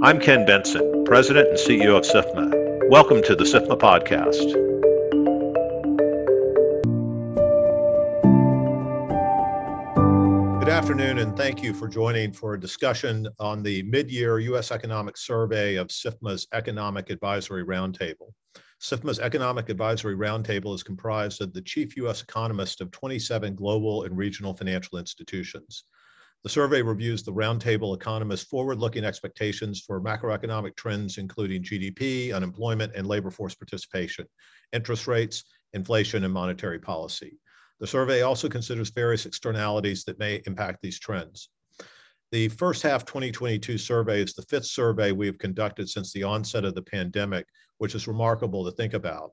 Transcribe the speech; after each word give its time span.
I'm 0.00 0.20
Ken 0.20 0.46
Bentsen, 0.46 1.04
President 1.04 1.48
and 1.48 1.58
CEO 1.58 1.96
of 1.96 2.04
SIFMA. 2.04 2.88
Welcome 2.88 3.20
to 3.24 3.34
the 3.34 3.42
SIFMA 3.42 3.76
Podcast. 3.76 4.54
Good 10.60 10.68
afternoon, 10.68 11.18
and 11.18 11.36
thank 11.36 11.64
you 11.64 11.74
for 11.74 11.88
joining 11.88 12.32
for 12.32 12.54
a 12.54 12.60
discussion 12.60 13.26
on 13.40 13.64
the 13.64 13.82
mid 13.82 14.08
year 14.08 14.38
U.S. 14.38 14.70
Economic 14.70 15.16
Survey 15.16 15.74
of 15.74 15.88
SIFMA's 15.88 16.46
Economic 16.52 17.10
Advisory 17.10 17.64
Roundtable. 17.64 18.32
SIFMA's 18.80 19.18
Economic 19.18 19.68
Advisory 19.68 20.14
Roundtable 20.14 20.76
is 20.76 20.84
comprised 20.84 21.42
of 21.42 21.52
the 21.52 21.62
chief 21.62 21.96
U.S. 21.96 22.22
economists 22.22 22.80
of 22.80 22.92
27 22.92 23.56
global 23.56 24.04
and 24.04 24.16
regional 24.16 24.54
financial 24.54 24.98
institutions. 24.98 25.82
The 26.44 26.48
survey 26.48 26.82
reviews 26.82 27.24
the 27.24 27.32
roundtable 27.32 27.96
economists' 27.96 28.46
forward 28.46 28.78
looking 28.78 29.04
expectations 29.04 29.82
for 29.84 30.00
macroeconomic 30.00 30.76
trends, 30.76 31.18
including 31.18 31.64
GDP, 31.64 32.32
unemployment, 32.32 32.94
and 32.94 33.06
labor 33.06 33.30
force 33.30 33.56
participation, 33.56 34.26
interest 34.72 35.08
rates, 35.08 35.44
inflation, 35.72 36.22
and 36.24 36.32
monetary 36.32 36.78
policy. 36.78 37.38
The 37.80 37.86
survey 37.86 38.22
also 38.22 38.48
considers 38.48 38.90
various 38.90 39.26
externalities 39.26 40.04
that 40.04 40.18
may 40.18 40.42
impact 40.46 40.78
these 40.80 40.98
trends. 40.98 41.48
The 42.30 42.48
first 42.48 42.82
half 42.82 43.04
2022 43.04 43.78
survey 43.78 44.22
is 44.22 44.34
the 44.34 44.42
fifth 44.42 44.66
survey 44.66 45.12
we 45.12 45.26
have 45.26 45.38
conducted 45.38 45.88
since 45.88 46.12
the 46.12 46.24
onset 46.24 46.64
of 46.64 46.74
the 46.74 46.82
pandemic, 46.82 47.46
which 47.78 47.94
is 47.94 48.06
remarkable 48.06 48.64
to 48.64 48.72
think 48.72 48.94
about. 48.94 49.32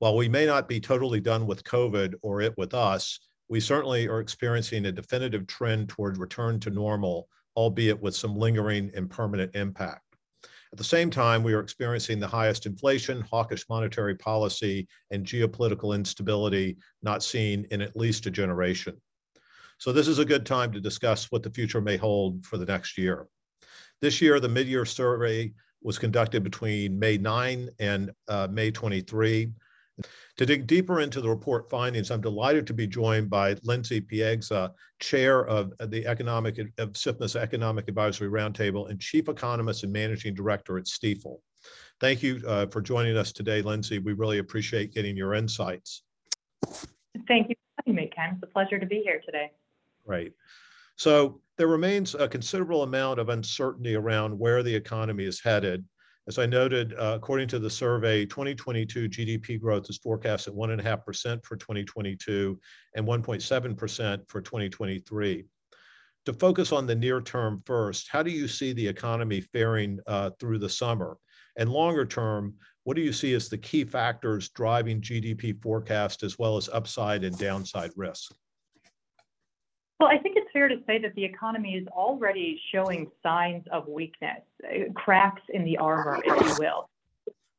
While 0.00 0.16
we 0.16 0.28
may 0.28 0.44
not 0.44 0.68
be 0.68 0.80
totally 0.80 1.20
done 1.20 1.46
with 1.46 1.64
COVID 1.64 2.14
or 2.22 2.42
it 2.42 2.52
with 2.58 2.74
us, 2.74 3.20
we 3.48 3.60
certainly 3.60 4.08
are 4.08 4.20
experiencing 4.20 4.86
a 4.86 4.92
definitive 4.92 5.46
trend 5.46 5.88
toward 5.88 6.18
return 6.18 6.58
to 6.60 6.70
normal, 6.70 7.28
albeit 7.56 8.00
with 8.00 8.16
some 8.16 8.36
lingering 8.36 8.90
and 8.94 9.08
permanent 9.08 9.54
impact. 9.54 10.02
At 10.72 10.78
the 10.78 10.84
same 10.84 11.10
time, 11.10 11.42
we 11.42 11.54
are 11.54 11.60
experiencing 11.60 12.18
the 12.18 12.26
highest 12.26 12.66
inflation, 12.66 13.20
hawkish 13.22 13.64
monetary 13.68 14.16
policy, 14.16 14.88
and 15.10 15.24
geopolitical 15.24 15.94
instability 15.94 16.76
not 17.02 17.22
seen 17.22 17.66
in 17.70 17.80
at 17.80 17.96
least 17.96 18.26
a 18.26 18.30
generation. 18.30 19.00
So, 19.78 19.92
this 19.92 20.08
is 20.08 20.18
a 20.18 20.24
good 20.24 20.44
time 20.44 20.72
to 20.72 20.80
discuss 20.80 21.30
what 21.30 21.42
the 21.42 21.50
future 21.50 21.80
may 21.80 21.96
hold 21.96 22.44
for 22.44 22.56
the 22.56 22.66
next 22.66 22.98
year. 22.98 23.28
This 24.00 24.20
year, 24.20 24.40
the 24.40 24.48
mid 24.48 24.66
year 24.66 24.84
survey 24.84 25.52
was 25.82 25.98
conducted 25.98 26.42
between 26.42 26.98
May 26.98 27.16
9 27.16 27.70
and 27.78 28.10
uh, 28.28 28.48
May 28.50 28.70
23. 28.70 29.52
To 30.36 30.44
dig 30.44 30.66
deeper 30.66 31.00
into 31.00 31.22
the 31.22 31.30
report 31.30 31.70
findings, 31.70 32.10
I'm 32.10 32.20
delighted 32.20 32.66
to 32.66 32.74
be 32.74 32.86
joined 32.86 33.30
by 33.30 33.56
Lindsey 33.62 34.02
Piegza, 34.02 34.70
Chair 35.00 35.46
of 35.46 35.72
the 35.88 36.06
Economic 36.06 36.58
of 36.76 36.92
SIFMA's 36.92 37.36
Economic 37.36 37.88
Advisory 37.88 38.28
Roundtable 38.28 38.90
and 38.90 39.00
Chief 39.00 39.30
Economist 39.30 39.82
and 39.84 39.92
Managing 39.92 40.34
Director 40.34 40.76
at 40.76 40.84
Stifel. 40.84 41.38
Thank 42.00 42.22
you 42.22 42.42
uh, 42.46 42.66
for 42.66 42.82
joining 42.82 43.16
us 43.16 43.32
today, 43.32 43.62
Lindsey. 43.62 43.98
We 43.98 44.12
really 44.12 44.38
appreciate 44.38 44.92
getting 44.92 45.16
your 45.16 45.32
insights. 45.32 46.02
Thank 47.26 47.48
you 47.48 47.54
for 47.54 47.82
having 47.86 47.94
me, 47.94 48.10
Ken. 48.14 48.34
It's 48.34 48.42
a 48.42 48.46
pleasure 48.46 48.78
to 48.78 48.86
be 48.86 49.00
here 49.02 49.22
today. 49.24 49.52
Great. 50.04 50.34
So 50.96 51.40
there 51.56 51.68
remains 51.68 52.14
a 52.14 52.28
considerable 52.28 52.82
amount 52.82 53.20
of 53.20 53.30
uncertainty 53.30 53.94
around 53.94 54.38
where 54.38 54.62
the 54.62 54.74
economy 54.74 55.24
is 55.24 55.40
headed 55.40 55.82
as 56.28 56.38
I 56.38 56.46
noted, 56.46 56.92
uh, 56.94 57.12
according 57.14 57.46
to 57.48 57.58
the 57.58 57.70
survey, 57.70 58.26
2022 58.26 59.08
GDP 59.08 59.60
growth 59.60 59.88
is 59.88 59.98
forecast 59.98 60.48
at 60.48 60.54
1.5% 60.54 61.44
for 61.44 61.56
2022 61.56 62.58
and 62.96 63.06
1.7% 63.06 64.28
for 64.28 64.40
2023. 64.40 65.44
To 66.24 66.32
focus 66.32 66.72
on 66.72 66.86
the 66.86 66.94
near 66.96 67.20
term 67.20 67.62
first, 67.64 68.08
how 68.10 68.24
do 68.24 68.32
you 68.32 68.48
see 68.48 68.72
the 68.72 68.86
economy 68.86 69.40
faring 69.40 70.00
uh, 70.08 70.30
through 70.40 70.58
the 70.58 70.68
summer? 70.68 71.16
And 71.56 71.70
longer 71.70 72.04
term, 72.04 72.54
what 72.82 72.96
do 72.96 73.02
you 73.02 73.12
see 73.12 73.32
as 73.34 73.48
the 73.48 73.58
key 73.58 73.84
factors 73.84 74.48
driving 74.48 75.00
GDP 75.00 75.60
forecast 75.62 76.24
as 76.24 76.38
well 76.38 76.56
as 76.56 76.68
upside 76.68 77.22
and 77.22 77.38
downside 77.38 77.92
risk? 77.94 78.34
Well, 80.00 80.08
I 80.08 80.18
think 80.18 80.36
it's 80.36 80.45
fair 80.56 80.68
to 80.68 80.76
say 80.86 80.96
that 80.96 81.14
the 81.14 81.24
economy 81.24 81.74
is 81.74 81.86
already 81.88 82.58
showing 82.72 83.10
signs 83.22 83.62
of 83.70 83.86
weakness, 83.88 84.40
cracks 84.94 85.42
in 85.50 85.64
the 85.64 85.76
armor, 85.76 86.18
if 86.24 86.46
you 86.46 86.54
will. 86.58 86.88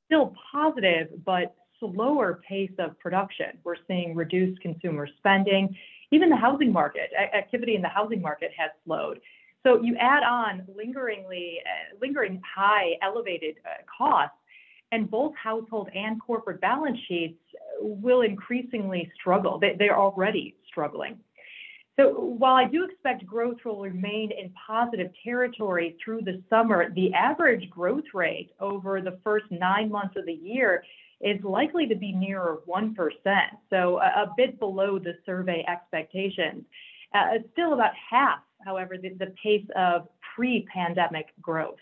Still 0.08 0.34
positive, 0.52 1.10
but 1.24 1.56
slower 1.80 2.42
pace 2.48 2.72
of 2.80 2.98
production. 2.98 3.60
We're 3.64 3.76
seeing 3.88 4.16
reduced 4.16 4.60
consumer 4.62 5.08
spending. 5.20 5.78
Even 6.10 6.30
the 6.30 6.38
housing 6.38 6.72
market, 6.72 7.12
activity 7.36 7.76
in 7.76 7.84
the 7.84 7.88
housing 7.88 8.20
market 8.20 8.50
has 8.58 8.72
slowed. 8.84 9.20
So 9.62 9.80
you 9.84 9.96
add 9.98 10.24
on 10.24 10.64
lingeringly, 10.76 11.60
uh, 11.66 11.98
lingering 12.02 12.42
high, 12.44 12.94
elevated 13.04 13.58
uh, 13.64 13.84
costs, 13.96 14.38
and 14.92 15.12
both 15.12 15.36
household 15.36 15.90
and 15.94 16.20
corporate 16.20 16.62
balance 16.62 16.98
sheets 17.08 17.38
will 17.80 18.22
increasingly 18.22 19.12
struggle. 19.14 19.60
They, 19.60 19.76
they're 19.78 20.00
already 20.00 20.56
struggling. 20.68 21.20
So 22.00 22.12
while 22.12 22.54
I 22.54 22.66
do 22.66 22.86
expect 22.86 23.26
growth 23.26 23.58
will 23.66 23.82
remain 23.82 24.32
in 24.32 24.54
positive 24.68 25.12
territory 25.24 25.98
through 26.04 26.22
the 26.22 26.44
summer, 26.48 26.92
the 26.94 27.12
average 27.14 27.70
growth 27.72 28.04
rate 28.14 28.52
over 28.60 29.02
the 29.02 29.20
first 29.24 29.46
nine 29.50 29.92
months 29.92 30.16
of 30.16 30.28
the 30.28 30.34
year 30.34 30.84
is 31.22 31.44
likely 31.44 31.88
to 31.88 31.96
be 31.96 32.12
nearer 32.12 32.60
1%, 32.68 32.96
so 33.72 34.00
a, 34.00 34.32
bit 34.38 34.60
below 34.60 35.00
the 35.00 35.14
survey 35.26 35.66
expectations. 35.68 36.64
Uh, 37.16 37.40
still 37.54 37.74
about 37.74 37.94
half, 37.96 38.40
however, 38.64 38.98
the, 39.02 39.10
the 39.18 39.34
pace 39.42 39.66
of 39.76 40.08
pre-pandemic 40.36 41.28
growth. 41.42 41.80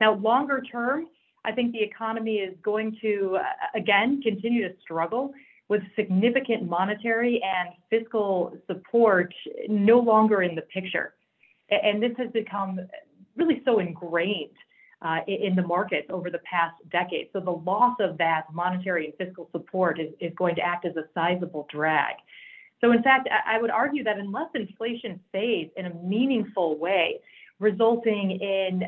Now, 0.00 0.14
longer 0.14 0.62
term, 0.62 1.08
I 1.44 1.50
think 1.50 1.72
the 1.72 1.82
economy 1.82 2.36
is 2.36 2.54
going 2.62 2.96
to, 3.00 3.38
uh, 3.40 3.78
again, 3.78 4.22
continue 4.22 4.68
to 4.68 4.74
struggle 4.80 5.32
with 5.72 5.80
significant 5.96 6.68
monetary 6.68 7.40
and 7.42 7.70
fiscal 7.88 8.54
support 8.66 9.32
no 9.70 9.98
longer 9.98 10.42
in 10.42 10.54
the 10.54 10.60
picture. 10.60 11.14
And 11.70 12.02
this 12.02 12.12
has 12.18 12.30
become 12.30 12.78
really 13.36 13.62
so 13.64 13.78
ingrained 13.78 14.50
uh, 15.00 15.20
in 15.26 15.56
the 15.56 15.62
markets 15.62 16.08
over 16.10 16.28
the 16.28 16.40
past 16.40 16.74
decade. 16.90 17.28
So 17.32 17.40
the 17.40 17.52
loss 17.70 17.96
of 18.00 18.18
that 18.18 18.42
monetary 18.52 19.06
and 19.06 19.14
fiscal 19.16 19.48
support 19.50 19.98
is, 19.98 20.10
is 20.20 20.32
going 20.36 20.56
to 20.56 20.60
act 20.60 20.84
as 20.84 20.94
a 20.96 21.04
sizable 21.14 21.66
drag. 21.72 22.16
So 22.82 22.92
in 22.92 23.02
fact, 23.02 23.26
I 23.46 23.58
would 23.58 23.70
argue 23.70 24.04
that 24.04 24.18
unless 24.18 24.50
inflation 24.54 25.20
fades 25.32 25.70
in 25.78 25.86
a 25.86 25.94
meaningful 25.94 26.76
way, 26.78 27.20
resulting 27.60 28.32
in 28.42 28.82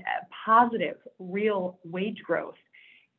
positive 0.44 0.98
real 1.18 1.78
wage 1.82 2.20
growth, 2.26 2.56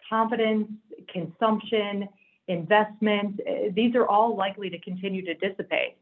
confidence, 0.07 0.67
consumption, 1.11 2.07
investment, 2.47 3.39
uh, 3.47 3.69
these 3.73 3.95
are 3.95 4.07
all 4.07 4.35
likely 4.35 4.69
to 4.69 4.79
continue 4.79 5.25
to 5.25 5.33
dissipate. 5.35 5.97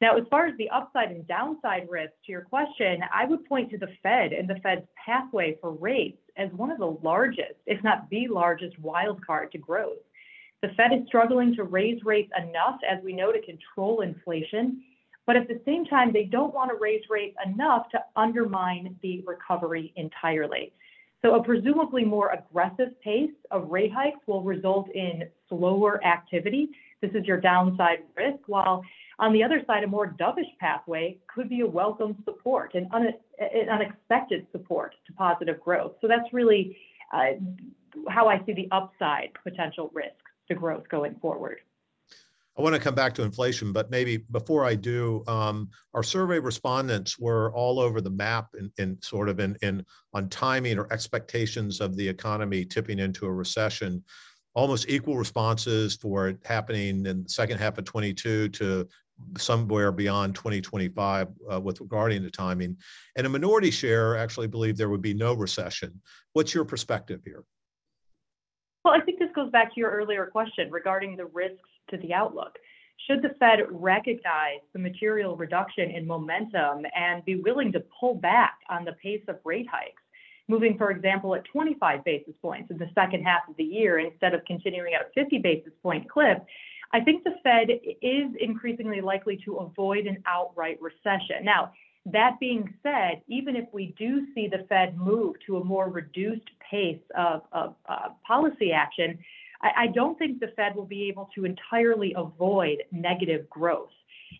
Now, 0.00 0.16
as 0.16 0.24
far 0.30 0.46
as 0.46 0.56
the 0.58 0.68
upside 0.68 1.10
and 1.10 1.26
downside 1.26 1.88
risk 1.88 2.12
to 2.26 2.32
your 2.32 2.42
question, 2.42 3.00
I 3.14 3.24
would 3.24 3.46
point 3.46 3.70
to 3.70 3.78
the 3.78 3.88
Fed 4.02 4.32
and 4.32 4.48
the 4.48 4.56
Fed's 4.62 4.86
pathway 5.02 5.56
for 5.60 5.72
rates 5.72 6.20
as 6.36 6.52
one 6.52 6.70
of 6.70 6.78
the 6.78 6.98
largest, 7.02 7.54
if 7.66 7.82
not 7.82 8.08
the 8.10 8.28
largest, 8.28 8.78
wild 8.78 9.24
card 9.24 9.52
to 9.52 9.58
growth. 9.58 9.96
The 10.60 10.68
Fed 10.76 10.92
is 10.92 11.06
struggling 11.06 11.54
to 11.56 11.64
raise 11.64 12.04
rates 12.04 12.30
enough, 12.36 12.78
as 12.88 13.02
we 13.02 13.14
know, 13.14 13.32
to 13.32 13.40
control 13.40 14.02
inflation, 14.02 14.82
but 15.26 15.36
at 15.36 15.48
the 15.48 15.60
same 15.64 15.84
time, 15.84 16.12
they 16.12 16.24
don't 16.24 16.54
want 16.54 16.70
to 16.70 16.76
raise 16.76 17.02
rates 17.10 17.36
enough 17.44 17.88
to 17.90 18.04
undermine 18.14 18.96
the 19.02 19.22
recovery 19.26 19.92
entirely. 19.96 20.72
So 21.26 21.34
a 21.34 21.42
presumably 21.42 22.04
more 22.04 22.30
aggressive 22.30 23.00
pace 23.00 23.32
of 23.50 23.68
rate 23.68 23.92
hikes 23.92 24.20
will 24.28 24.44
result 24.44 24.88
in 24.94 25.24
slower 25.48 26.00
activity. 26.04 26.68
This 27.00 27.10
is 27.14 27.24
your 27.24 27.40
downside 27.40 28.04
risk, 28.16 28.38
while 28.46 28.84
on 29.18 29.32
the 29.32 29.42
other 29.42 29.60
side, 29.66 29.82
a 29.82 29.88
more 29.88 30.06
dovish 30.06 30.56
pathway 30.60 31.18
could 31.26 31.48
be 31.48 31.62
a 31.62 31.66
welcome 31.66 32.22
support, 32.24 32.74
an, 32.74 32.88
un- 32.92 33.12
an 33.40 33.68
unexpected 33.68 34.46
support 34.52 34.94
to 35.08 35.12
positive 35.14 35.60
growth. 35.60 35.94
So 36.00 36.06
that's 36.06 36.32
really 36.32 36.76
uh, 37.12 37.32
how 38.08 38.28
I 38.28 38.40
see 38.46 38.52
the 38.52 38.68
upside 38.70 39.30
potential 39.42 39.90
risks 39.92 40.14
to 40.46 40.54
growth 40.54 40.88
going 40.88 41.16
forward. 41.16 41.58
I 42.58 42.62
want 42.62 42.74
to 42.74 42.80
come 42.80 42.94
back 42.94 43.14
to 43.14 43.22
inflation, 43.22 43.70
but 43.72 43.90
maybe 43.90 44.16
before 44.16 44.64
I 44.64 44.76
do, 44.76 45.22
um, 45.26 45.68
our 45.92 46.02
survey 46.02 46.38
respondents 46.38 47.18
were 47.18 47.52
all 47.52 47.78
over 47.78 48.00
the 48.00 48.10
map 48.10 48.48
in, 48.58 48.72
in 48.78 49.00
sort 49.02 49.28
of 49.28 49.40
in, 49.40 49.56
in 49.60 49.84
on 50.14 50.30
timing 50.30 50.78
or 50.78 50.90
expectations 50.90 51.82
of 51.82 51.96
the 51.96 52.08
economy 52.08 52.64
tipping 52.64 52.98
into 52.98 53.26
a 53.26 53.32
recession. 53.32 54.02
Almost 54.54 54.88
equal 54.88 55.18
responses 55.18 55.96
for 55.96 56.28
it 56.28 56.38
happening 56.46 57.04
in 57.04 57.24
the 57.24 57.28
second 57.28 57.58
half 57.58 57.76
of 57.76 57.84
22 57.84 58.48
to 58.48 58.88
somewhere 59.36 59.92
beyond 59.92 60.34
2025 60.34 61.28
uh, 61.52 61.60
with 61.60 61.80
regarding 61.82 62.22
the 62.22 62.30
timing. 62.30 62.78
And 63.16 63.26
a 63.26 63.30
minority 63.30 63.70
share 63.70 64.16
actually 64.16 64.46
believe 64.46 64.78
there 64.78 64.88
would 64.88 65.02
be 65.02 65.14
no 65.14 65.34
recession. 65.34 66.00
What's 66.32 66.54
your 66.54 66.64
perspective 66.64 67.20
here? 67.22 67.44
Well, 68.82 68.94
I 68.94 69.00
think 69.00 69.18
this 69.18 69.30
goes 69.34 69.50
back 69.50 69.74
to 69.74 69.80
your 69.80 69.90
earlier 69.90 70.24
question 70.26 70.70
regarding 70.70 71.16
the 71.16 71.26
risks 71.26 71.68
to 71.90 71.96
the 71.98 72.12
outlook. 72.12 72.58
Should 73.06 73.22
the 73.22 73.34
Fed 73.38 73.60
recognize 73.70 74.60
the 74.72 74.78
material 74.78 75.36
reduction 75.36 75.90
in 75.90 76.06
momentum 76.06 76.86
and 76.96 77.24
be 77.24 77.36
willing 77.36 77.72
to 77.72 77.84
pull 78.00 78.14
back 78.14 78.58
on 78.68 78.84
the 78.84 78.92
pace 78.92 79.22
of 79.28 79.38
rate 79.44 79.68
hikes, 79.70 80.02
moving, 80.48 80.78
for 80.78 80.90
example, 80.90 81.34
at 81.34 81.44
25 81.44 82.04
basis 82.04 82.34
points 82.40 82.70
in 82.70 82.78
the 82.78 82.90
second 82.94 83.22
half 83.22 83.48
of 83.48 83.56
the 83.56 83.64
year 83.64 83.98
instead 83.98 84.34
of 84.34 84.44
continuing 84.44 84.94
at 84.94 85.02
a 85.02 85.10
50 85.14 85.38
basis 85.38 85.72
point 85.82 86.08
clip, 86.08 86.44
I 86.92 87.00
think 87.00 87.24
the 87.24 87.34
Fed 87.42 87.68
is 88.00 88.30
increasingly 88.40 89.00
likely 89.00 89.40
to 89.44 89.56
avoid 89.56 90.06
an 90.06 90.22
outright 90.26 90.78
recession. 90.80 91.44
Now, 91.44 91.72
that 92.06 92.38
being 92.38 92.72
said, 92.82 93.22
even 93.26 93.56
if 93.56 93.66
we 93.72 93.94
do 93.98 94.26
see 94.34 94.46
the 94.46 94.64
Fed 94.68 94.96
move 94.96 95.34
to 95.46 95.56
a 95.56 95.64
more 95.64 95.90
reduced 95.90 96.48
pace 96.70 97.02
of, 97.16 97.42
of 97.52 97.74
uh, 97.88 98.10
policy 98.26 98.72
action, 98.72 99.18
I, 99.62 99.70
I 99.76 99.86
don't 99.88 100.18
think 100.18 100.40
the 100.40 100.52
Fed 100.56 100.74
will 100.74 100.86
be 100.86 101.08
able 101.08 101.28
to 101.34 101.44
entirely 101.44 102.14
avoid 102.16 102.84
negative 102.92 103.48
growth. 103.50 103.90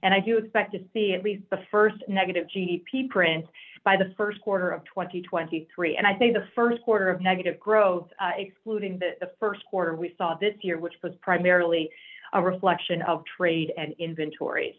And 0.03 0.13
I 0.13 0.21
do 0.21 0.37
expect 0.37 0.73
to 0.73 0.81
see 0.93 1.15
at 1.15 1.23
least 1.23 1.45
the 1.51 1.61
first 1.71 1.97
negative 2.09 2.47
GDP 2.55 3.09
print 3.09 3.47
by 3.85 3.97
the 3.97 4.13
first 4.17 4.41
quarter 4.41 4.71
of 4.71 4.85
2023. 4.85 5.97
And 5.97 6.07
I 6.07 6.19
say 6.19 6.33
the 6.33 6.49
first 6.55 6.83
quarter 6.83 7.09
of 7.09 7.21
negative 7.21 7.59
growth, 7.61 8.09
uh, 8.21 8.33
excluding 8.37 8.99
the, 8.99 9.11
the 9.21 9.31
first 9.39 9.65
quarter 9.71 9.95
we 9.95 10.15
saw 10.19 10.37
this 10.41 10.55
year, 10.63 10.79
which 10.79 10.95
was 11.03 11.13
primarily 11.23 11.89
a 12.33 12.43
reflection 12.43 13.03
of 13.03 13.23
trade 13.37 13.73
and 13.79 13.95
inventories. 13.99 14.75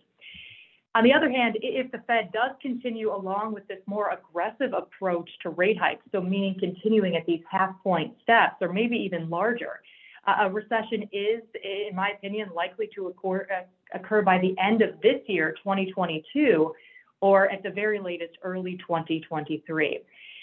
On 0.93 1.03
the 1.03 1.13
other 1.13 1.29
hand, 1.29 1.57
if 1.61 1.91
the 1.91 1.99
Fed 2.07 2.31
does 2.31 2.51
continue 2.61 3.13
along 3.13 3.53
with 3.53 3.67
this 3.67 3.77
more 3.85 4.09
aggressive 4.09 4.73
approach 4.73 5.29
to 5.43 5.49
rate 5.49 5.77
hikes, 5.77 6.03
so 6.11 6.19
meaning 6.19 6.55
continuing 6.59 7.15
at 7.15 7.25
these 7.25 7.41
half 7.49 7.75
point 7.83 8.15
steps 8.23 8.55
or 8.61 8.73
maybe 8.73 8.97
even 8.97 9.29
larger, 9.29 9.79
a 10.27 10.49
recession 10.49 11.03
is, 11.11 11.41
in 11.63 11.95
my 11.95 12.09
opinion, 12.09 12.49
likely 12.55 12.89
to 12.95 13.07
occur, 13.07 13.47
uh, 13.51 13.63
occur 13.93 14.21
by 14.21 14.37
the 14.39 14.55
end 14.59 14.81
of 14.81 14.99
this 15.01 15.21
year, 15.27 15.55
2022, 15.63 16.73
or 17.21 17.49
at 17.51 17.63
the 17.63 17.69
very 17.69 17.99
latest, 17.99 18.37
early 18.43 18.77
2023. 18.77 19.99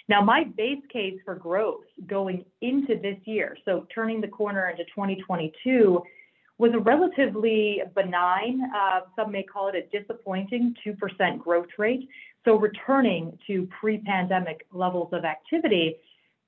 Now, 0.09 0.23
my 0.23 0.45
base 0.45 0.83
case 0.93 1.19
for 1.25 1.35
growth 1.35 1.85
going 2.07 2.45
into 2.61 2.99
this 3.01 3.19
year, 3.25 3.57
so 3.65 3.87
turning 3.95 4.21
the 4.21 4.29
corner 4.29 4.69
into 4.69 4.85
2022, 4.85 6.03
was 6.59 6.73
a 6.73 6.79
relatively 6.79 7.83
benign, 7.95 8.63
uh, 8.77 9.01
some 9.17 9.33
may 9.33 9.43
call 9.43 9.69
it 9.69 9.75
a 9.75 9.99
disappointing 9.99 10.75
2% 10.87 11.39
growth 11.39 11.67
rate. 11.79 12.09
So 12.45 12.57
returning 12.57 13.37
to 13.47 13.67
pre-pandemic 13.81 14.67
levels 14.73 15.09
of 15.13 15.25
activity. 15.25 15.97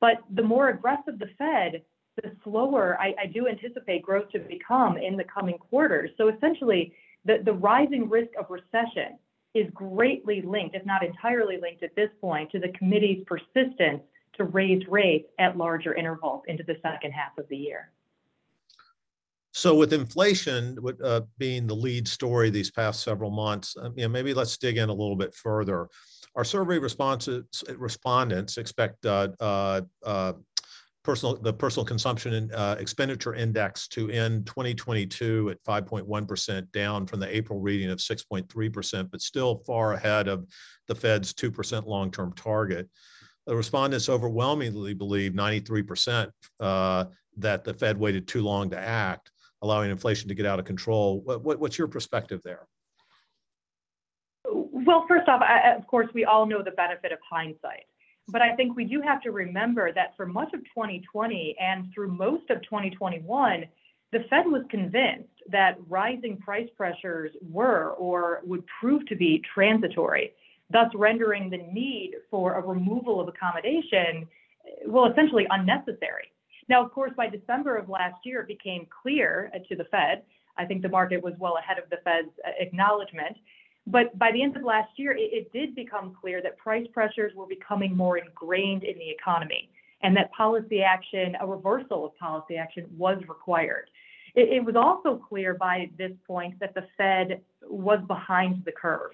But 0.01 0.19
the 0.35 0.43
more 0.43 0.69
aggressive 0.69 1.19
the 1.19 1.29
Fed, 1.39 1.83
the 2.17 2.33
slower 2.45 2.99
I, 3.01 3.27
do 3.33 3.47
anticipate 3.49 4.03
growth 4.03 4.31
to 4.31 4.39
become 4.39 4.97
in 4.97 5.17
the 5.17 5.25
coming 5.25 5.59
quarters. 5.59 6.11
So 6.17 6.29
essentially, 6.29 6.93
the, 7.25 7.53
rising 7.53 8.09
risk 8.09 8.31
of 8.39 8.47
recession 8.49 9.19
is 9.55 9.67
greatly 9.75 10.43
linked, 10.43 10.75
if 10.75 10.85
not 10.85 11.05
entirely 11.05 11.59
linked 11.61 11.83
at 11.83 11.95
this 11.95 12.11
point, 12.21 12.51
to 12.53 12.59
the 12.59 12.69
committee's 12.79 13.25
persistence 13.27 14.03
to 14.35 14.45
raise 14.45 14.87
rates 14.89 15.29
at 15.39 15.57
larger 15.57 15.95
intervals 15.95 16.43
into 16.47 16.63
the 16.63 16.77
second 16.83 17.13
half 17.13 17.37
of 17.39 17.49
the 17.49 17.57
year. 17.57 17.91
So 19.53 19.75
with 19.75 19.95
inflation 19.95 20.77
uh, 21.03 21.23
being 21.39 21.67
the 21.67 21.75
lead 21.75 22.07
story 22.07 22.51
these 22.51 22.71
past 22.71 23.03
several 23.03 23.31
months, 23.31 23.75
um, 23.81 23.95
you 23.97 24.03
know, 24.03 24.11
maybe 24.11 24.35
let's 24.35 24.59
dig 24.59 24.77
in 24.77 24.91
a 24.91 24.93
little 24.93 25.17
bit 25.17 25.35
further. 25.35 25.89
Our 26.35 26.45
survey 26.45 26.79
responses, 26.79 27.65
respondents 27.77 28.59
expect 28.59 29.07
uh, 29.07 29.29
uh 29.41 30.33
personal 31.07 31.37
the 31.37 31.53
personal 31.53 31.87
consumption 31.87 32.51
uh, 32.53 32.75
expenditure 32.81 33.33
index 33.35 33.87
to 33.87 34.11
end 34.11 34.45
2022 34.47 35.51
at 35.51 35.65
5.1%, 35.65 36.73
down 36.73 37.07
from 37.07 37.21
the 37.21 37.35
April 37.35 37.61
reading 37.61 37.91
of 37.91 37.99
6.3%, 37.99 39.11
but 39.11 39.23
still 39.23 39.63
far 39.65 39.93
ahead 39.93 40.27
of 40.27 40.45
the 40.89 40.95
Fed's 40.95 41.33
2% 41.33 41.87
long-term 41.87 42.33
target. 42.33 42.89
The 43.47 43.55
respondents 43.55 44.09
overwhelmingly 44.09 44.95
believe 44.95 45.33
93% 45.33 46.29
uh, 46.59 47.05
that 47.37 47.63
the 47.63 47.73
Fed 47.73 47.97
waited 47.97 48.27
too 48.27 48.43
long 48.43 48.69
to 48.71 48.79
act 48.79 49.31
allowing 49.63 49.91
inflation 49.91 50.29
to 50.29 50.35
get 50.35 50.45
out 50.45 50.59
of 50.59 50.65
control. 50.65 51.21
What, 51.21 51.45
what, 51.45 51.61
what's 51.61 51.79
your 51.79 51.89
perspective 51.89 52.41
there? 52.45 52.67
Well, 54.45 55.05
first 55.09 55.29
off, 55.29 55.41
I, 55.41 55.73
of 55.73 55.87
course, 55.87 56.09
we 56.15 56.25
all 56.25 56.47
know 56.47 56.63
the 56.63 56.73
benefit 56.73 57.13
of 57.13 57.19
hindsight. 57.29 57.85
But 58.29 58.43
I 58.43 58.57
think 58.57 58.77
we 58.77 58.85
do 58.85 59.01
have 59.01 59.23
to 59.23 59.31
remember 59.31 59.93
that 59.93 60.17
for 60.17 60.27
much 60.27 60.53
of 60.53 60.61
2020 60.65 61.57
and 61.61 61.93
through 61.95 62.09
most 62.09 62.51
of 62.51 62.63
2021, 62.63 63.65
the 64.13 64.21
Fed 64.31 64.47
was 64.47 64.63
convinced 64.71 65.29
that 65.51 65.77
rising 65.89 66.37
price 66.39 66.69
pressures 66.77 67.33
were 67.43 67.91
or 67.93 68.41
would 68.45 68.65
prove 68.81 69.07
to 69.07 69.17
be 69.17 69.43
transitory, 69.55 70.33
thus 70.71 70.91
rendering 70.95 71.51
the 71.51 71.59
need 71.59 72.15
for 72.31 72.55
a 72.55 72.61
removal 72.61 73.21
of 73.21 73.29
accommodation, 73.29 74.27
well, 74.87 75.11
essentially 75.11 75.47
unnecessary. 75.51 76.33
Now, 76.69 76.85
of 76.85 76.93
course, 76.93 77.13
by 77.17 77.29
December 77.29 77.77
of 77.77 77.89
last 77.89 78.25
year, 78.25 78.41
it 78.41 78.49
became 78.49 78.87
clear 79.03 79.53
to 79.69 79.77
the 79.77 79.85
Fed. 79.85 80.23
I 80.59 80.65
think 80.65 80.83
the 80.83 80.89
market 80.89 81.23
was 81.23 81.35
well 81.39 81.59
ahead 81.59 81.79
of 81.79 81.89
the 81.91 81.99
Fed's 82.03 82.31
uh, 82.45 82.51
acknowledgement. 82.59 83.37
But 83.87 84.19
by 84.19 84.33
the 84.33 84.43
end 84.43 84.57
of 84.57 84.65
last 84.65 84.91
year, 84.97 85.13
it, 85.13 85.31
it 85.33 85.53
did 85.53 85.75
become 85.75 86.17
clear 86.21 86.43
that 86.43 86.59
price 86.59 86.87
pressures 86.93 87.33
were 87.35 87.47
becoming 87.47 87.97
more 87.97 88.19
ingrained 88.19 88.85
in 88.85 88.99
the 88.99 89.11
economy 89.11 89.71
and 90.03 90.17
that 90.17 90.31
policy 90.33 90.83
action, 90.83 91.37
a 91.41 91.47
reversal 91.47 92.07
of 92.07 92.17
policy 92.19 92.57
action, 92.57 92.87
was 92.97 93.19
required. 93.29 93.89
It, 94.35 94.53
it 94.53 94.65
was 94.65 94.77
also 94.77 95.21
clear 95.29 95.55
by 95.55 95.91
this 95.97 96.13
point 96.27 96.59
that 96.61 96.75
the 96.75 96.87
Fed 96.97 97.41
was 97.63 98.01
behind 98.07 98.65
the 98.65 98.73
curve 98.73 99.13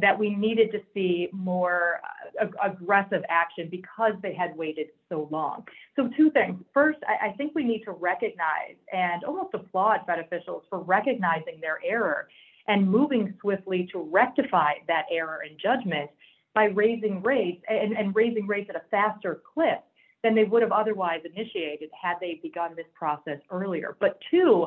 that 0.00 0.16
we 0.16 0.30
needed 0.30 0.70
to 0.70 0.78
see 0.94 1.28
more 1.32 2.00
uh, 2.40 2.46
aggressive 2.62 3.22
action 3.28 3.68
because 3.68 4.12
they 4.22 4.32
had 4.32 4.56
waited 4.56 4.88
so 5.08 5.28
long. 5.32 5.64
So, 5.96 6.08
two 6.16 6.30
things. 6.30 6.62
First, 6.72 6.98
I, 7.08 7.28
I, 7.28 7.32
think 7.32 7.54
we 7.54 7.64
need 7.64 7.82
to 7.84 7.90
recognize 7.90 8.76
and 8.92 9.24
almost 9.24 9.54
applaud 9.54 10.02
Fed 10.06 10.20
officials 10.20 10.62
for 10.70 10.78
recognizing 10.80 11.58
their 11.60 11.80
error 11.84 12.28
and 12.68 12.88
moving 12.88 13.34
swiftly 13.40 13.88
to 13.92 13.98
rectify 13.98 14.74
that 14.86 15.06
error 15.10 15.42
in 15.42 15.56
judgment 15.58 16.10
by 16.54 16.64
raising 16.64 17.22
rates 17.22 17.62
and, 17.68 17.96
and 17.96 18.14
raising 18.14 18.46
rates 18.46 18.70
at 18.70 18.76
a 18.76 18.82
faster 18.90 19.40
clip 19.54 19.82
than 20.22 20.34
they 20.34 20.44
would 20.44 20.62
have 20.62 20.72
otherwise 20.72 21.20
initiated 21.24 21.88
had 22.00 22.14
they 22.20 22.40
begun 22.42 22.74
this 22.76 22.86
process 22.94 23.38
earlier. 23.50 23.96
But 24.00 24.18
two, 24.30 24.66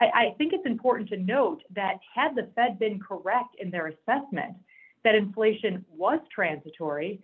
I, 0.00 0.06
I 0.06 0.34
think 0.38 0.52
it's 0.52 0.66
important 0.66 1.08
to 1.10 1.16
note 1.16 1.62
that 1.74 1.94
had 2.14 2.34
the 2.34 2.48
Fed 2.54 2.78
been 2.78 3.00
correct 3.00 3.56
in 3.58 3.70
their 3.70 3.88
assessment 3.88 4.56
that 5.04 5.14
inflation 5.14 5.84
was 5.96 6.20
transitory, 6.34 7.20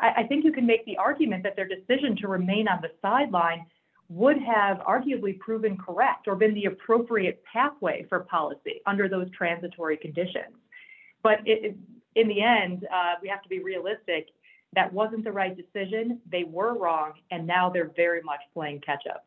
I, 0.00 0.12
I 0.18 0.22
think 0.24 0.44
you 0.44 0.52
can 0.52 0.66
make 0.66 0.84
the 0.84 0.96
argument 0.96 1.42
that 1.44 1.56
their 1.56 1.68
decision 1.68 2.16
to 2.16 2.28
remain 2.28 2.68
on 2.68 2.80
the 2.82 2.90
sideline 3.00 3.66
would 4.08 4.38
have 4.38 4.78
arguably 4.78 5.38
proven 5.38 5.76
correct 5.76 6.28
or 6.28 6.36
been 6.36 6.54
the 6.54 6.66
appropriate 6.66 7.42
pathway 7.50 8.04
for 8.08 8.20
policy 8.20 8.80
under 8.86 9.08
those 9.08 9.30
transitory 9.30 9.96
conditions. 9.96 10.54
But 11.22 11.38
it, 11.46 11.76
in 12.14 12.28
the 12.28 12.42
end, 12.42 12.86
uh, 12.92 13.14
we 13.22 13.28
have 13.28 13.42
to 13.42 13.48
be 13.48 13.60
realistic. 13.60 14.28
That 14.74 14.92
wasn't 14.92 15.24
the 15.24 15.32
right 15.32 15.56
decision. 15.56 16.20
They 16.30 16.44
were 16.44 16.76
wrong, 16.76 17.12
and 17.30 17.46
now 17.46 17.70
they're 17.70 17.92
very 17.96 18.22
much 18.22 18.40
playing 18.52 18.80
catch 18.80 19.04
up. 19.08 19.24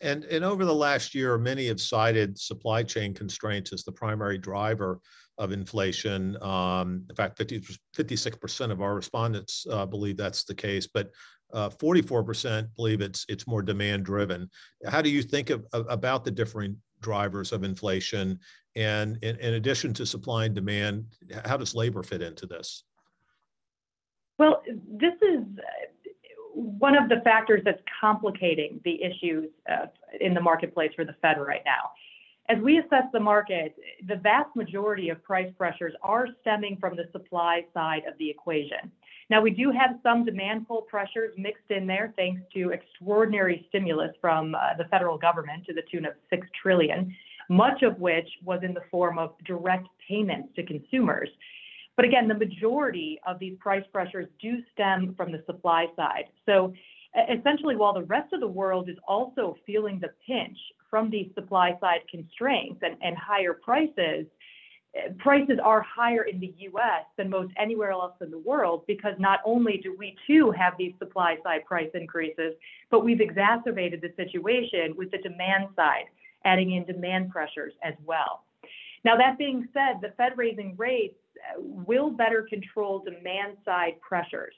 And, 0.00 0.24
and 0.24 0.44
over 0.44 0.64
the 0.64 0.74
last 0.74 1.14
year, 1.14 1.38
many 1.38 1.66
have 1.68 1.80
cited 1.80 2.38
supply 2.38 2.82
chain 2.82 3.14
constraints 3.14 3.72
as 3.72 3.82
the 3.82 3.92
primary 3.92 4.38
driver 4.38 5.00
of 5.38 5.52
inflation. 5.52 6.40
Um, 6.42 7.04
in 7.08 7.16
fact, 7.16 7.38
50, 7.38 7.60
56% 7.96 8.70
of 8.70 8.80
our 8.80 8.94
respondents 8.94 9.66
uh, 9.70 9.86
believe 9.86 10.16
that's 10.16 10.44
the 10.44 10.54
case, 10.54 10.86
but 10.86 11.10
uh, 11.52 11.70
44% 11.70 12.68
believe 12.76 13.00
it's 13.00 13.24
it's 13.28 13.46
more 13.46 13.62
demand 13.62 14.04
driven. 14.04 14.50
How 14.86 15.02
do 15.02 15.10
you 15.10 15.22
think 15.22 15.50
of, 15.50 15.66
of, 15.72 15.86
about 15.88 16.24
the 16.24 16.30
differing 16.30 16.76
drivers 17.00 17.52
of 17.52 17.64
inflation? 17.64 18.38
And 18.76 19.18
in, 19.22 19.36
in 19.36 19.54
addition 19.54 19.92
to 19.94 20.06
supply 20.06 20.44
and 20.44 20.54
demand, 20.54 21.06
how 21.44 21.56
does 21.56 21.74
labor 21.74 22.02
fit 22.02 22.22
into 22.22 22.46
this? 22.46 22.84
Well, 24.38 24.62
this 24.66 25.14
is 25.20 25.44
one 26.54 26.96
of 26.96 27.08
the 27.08 27.20
factors 27.24 27.62
that's 27.64 27.82
complicating 28.00 28.80
the 28.84 29.02
issues 29.02 29.50
uh, 29.70 29.86
in 30.20 30.34
the 30.34 30.40
marketplace 30.40 30.92
for 30.94 31.04
the 31.04 31.14
Fed 31.22 31.40
right 31.40 31.62
now. 31.64 31.90
As 32.48 32.62
we 32.62 32.78
assess 32.78 33.04
the 33.12 33.20
market, 33.20 33.76
the 34.06 34.16
vast 34.16 34.54
majority 34.56 35.10
of 35.10 35.22
price 35.22 35.52
pressures 35.56 35.92
are 36.02 36.28
stemming 36.40 36.78
from 36.80 36.96
the 36.96 37.04
supply 37.12 37.66
side 37.74 38.02
of 38.08 38.16
the 38.18 38.30
equation. 38.30 38.90
Now, 39.30 39.42
we 39.42 39.50
do 39.50 39.70
have 39.70 39.98
some 40.02 40.24
demand 40.24 40.66
pull 40.66 40.82
pressures 40.82 41.34
mixed 41.36 41.70
in 41.70 41.86
there 41.86 42.14
thanks 42.16 42.40
to 42.54 42.70
extraordinary 42.70 43.66
stimulus 43.68 44.12
from 44.20 44.54
uh, 44.54 44.74
the 44.78 44.84
federal 44.84 45.18
government 45.18 45.66
to 45.66 45.74
the 45.74 45.82
tune 45.90 46.06
of 46.06 46.14
6 46.30 46.46
trillion, 46.60 47.14
much 47.50 47.82
of 47.82 47.98
which 48.00 48.28
was 48.42 48.60
in 48.62 48.72
the 48.72 48.82
form 48.90 49.18
of 49.18 49.34
direct 49.44 49.86
payments 50.08 50.48
to 50.56 50.62
consumers. 50.62 51.28
But 51.96 52.06
again, 52.06 52.28
the 52.28 52.34
majority 52.34 53.18
of 53.26 53.38
these 53.38 53.58
price 53.58 53.84
pressures 53.92 54.28
do 54.40 54.62
stem 54.72 55.14
from 55.16 55.32
the 55.32 55.42
supply 55.46 55.86
side. 55.96 56.26
So 56.46 56.72
essentially, 57.28 57.76
while 57.76 57.92
the 57.92 58.04
rest 58.04 58.32
of 58.32 58.40
the 58.40 58.48
world 58.48 58.88
is 58.88 58.96
also 59.06 59.56
feeling 59.66 59.98
the 60.00 60.10
pinch 60.26 60.56
from 60.88 61.10
these 61.10 61.28
supply 61.34 61.76
side 61.80 62.00
constraints 62.10 62.80
and, 62.82 62.96
and 63.02 63.16
higher 63.16 63.52
prices, 63.52 64.26
prices 65.18 65.58
are 65.62 65.82
higher 65.82 66.22
in 66.22 66.40
the 66.40 66.54
US 66.58 67.04
than 67.16 67.28
most 67.30 67.52
anywhere 67.58 67.90
else 67.90 68.14
in 68.20 68.30
the 68.30 68.38
world 68.38 68.84
because 68.86 69.14
not 69.18 69.40
only 69.44 69.78
do 69.78 69.94
we 69.96 70.16
too 70.26 70.50
have 70.50 70.74
these 70.78 70.92
supply 70.98 71.36
side 71.42 71.64
price 71.66 71.90
increases, 71.94 72.54
but 72.90 73.04
we've 73.04 73.20
exacerbated 73.20 74.00
the 74.00 74.12
situation 74.16 74.94
with 74.96 75.10
the 75.10 75.18
demand 75.18 75.68
side, 75.76 76.04
adding 76.44 76.72
in 76.72 76.84
demand 76.84 77.30
pressures 77.30 77.74
as 77.82 77.94
well. 78.04 78.44
Now, 79.04 79.16
that 79.16 79.38
being 79.38 79.68
said, 79.72 80.00
the 80.00 80.12
Fed 80.16 80.32
raising 80.36 80.74
rates 80.76 81.16
will 81.58 82.10
better 82.10 82.42
control 82.42 83.04
demand 83.04 83.56
side 83.64 84.00
pressures. 84.00 84.54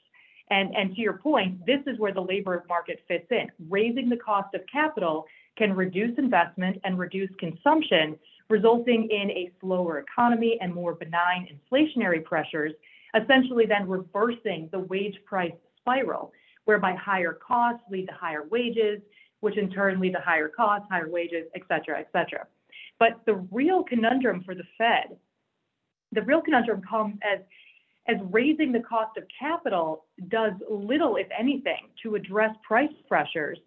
And, 0.49 0.75
and 0.75 0.95
to 0.95 1.01
your 1.01 1.13
point, 1.13 1.65
this 1.65 1.79
is 1.87 1.97
where 1.99 2.13
the 2.13 2.21
labor 2.21 2.63
market 2.67 3.03
fits 3.07 3.27
in. 3.31 3.49
Raising 3.69 4.09
the 4.09 4.17
cost 4.17 4.53
of 4.53 4.61
capital 4.71 5.25
can 5.57 5.73
reduce 5.75 6.17
investment 6.17 6.79
and 6.83 6.97
reduce 6.97 7.29
consumption, 7.39 8.17
resulting 8.51 9.09
in 9.09 9.31
a 9.31 9.49
slower 9.61 9.99
economy 9.99 10.57
and 10.61 10.73
more 10.73 10.93
benign 10.93 11.47
inflationary 11.51 12.23
pressures, 12.23 12.73
essentially 13.19 13.65
then 13.65 13.87
reversing 13.87 14.69
the 14.71 14.79
wage 14.79 15.17
price 15.25 15.53
spiral, 15.77 16.31
whereby 16.65 16.93
higher 16.95 17.33
costs 17.33 17.81
lead 17.89 18.05
to 18.07 18.13
higher 18.13 18.43
wages, 18.49 18.99
which 19.39 19.57
in 19.57 19.71
turn 19.71 19.99
lead 19.99 20.13
to 20.13 20.19
higher 20.19 20.49
costs, 20.49 20.87
higher 20.91 21.09
wages, 21.09 21.47
et 21.55 21.61
cetera, 21.67 21.99
et 21.99 22.09
cetera. 22.11 22.45
But 22.99 23.21
the 23.25 23.35
real 23.51 23.83
conundrum 23.83 24.43
for 24.43 24.53
the 24.53 24.63
Fed, 24.77 25.17
the 26.11 26.21
real 26.21 26.41
conundrum 26.41 26.81
comes 26.87 27.15
as 27.23 27.39
as 28.07 28.17
raising 28.31 28.71
the 28.71 28.79
cost 28.79 29.15
of 29.15 29.23
capital 29.39 30.05
does 30.27 30.53
little, 30.69 31.17
if 31.17 31.27
anything, 31.37 31.87
to 32.01 32.15
address 32.15 32.49
price 32.67 32.89
pressures 33.07 33.59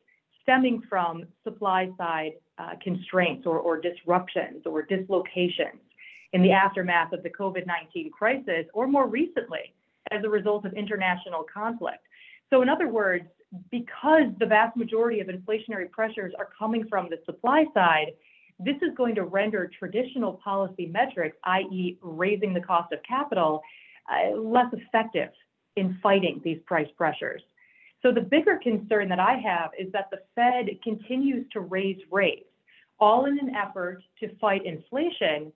stemming 0.42 0.82
from 0.88 1.24
supply 1.44 1.88
side 1.96 2.32
uh, 2.58 2.70
constraints 2.82 3.46
or, 3.46 3.58
or 3.58 3.80
disruptions 3.80 4.62
or 4.66 4.82
dislocations 4.82 5.80
in 6.32 6.42
the 6.42 6.52
aftermath 6.52 7.12
of 7.12 7.22
the 7.22 7.30
COVID 7.30 7.66
19 7.66 8.10
crisis, 8.10 8.66
or 8.74 8.86
more 8.86 9.06
recently, 9.06 9.72
as 10.10 10.24
a 10.24 10.28
result 10.28 10.64
of 10.64 10.72
international 10.74 11.44
conflict. 11.52 12.04
So, 12.50 12.62
in 12.62 12.68
other 12.68 12.88
words, 12.88 13.26
because 13.70 14.24
the 14.38 14.46
vast 14.46 14.76
majority 14.76 15.20
of 15.20 15.28
inflationary 15.28 15.90
pressures 15.90 16.32
are 16.38 16.48
coming 16.58 16.86
from 16.88 17.08
the 17.08 17.18
supply 17.24 17.64
side, 17.72 18.12
this 18.58 18.76
is 18.82 18.90
going 18.96 19.14
to 19.16 19.24
render 19.24 19.70
traditional 19.78 20.34
policy 20.44 20.86
metrics, 20.86 21.36
i.e., 21.44 21.98
raising 22.02 22.54
the 22.54 22.60
cost 22.60 22.92
of 22.92 23.00
capital, 23.02 23.62
uh, 24.10 24.36
less 24.36 24.72
effective 24.72 25.30
in 25.76 25.98
fighting 26.02 26.40
these 26.44 26.58
price 26.66 26.88
pressures. 26.96 27.42
So 28.04 28.12
the 28.12 28.20
bigger 28.20 28.58
concern 28.62 29.08
that 29.08 29.18
I 29.18 29.36
have 29.38 29.70
is 29.78 29.90
that 29.92 30.10
the 30.10 30.18
Fed 30.34 30.68
continues 30.82 31.46
to 31.52 31.60
raise 31.60 31.98
rates, 32.10 32.44
all 33.00 33.24
in 33.24 33.38
an 33.38 33.54
effort 33.54 34.02
to 34.20 34.28
fight 34.36 34.66
inflation. 34.66 35.50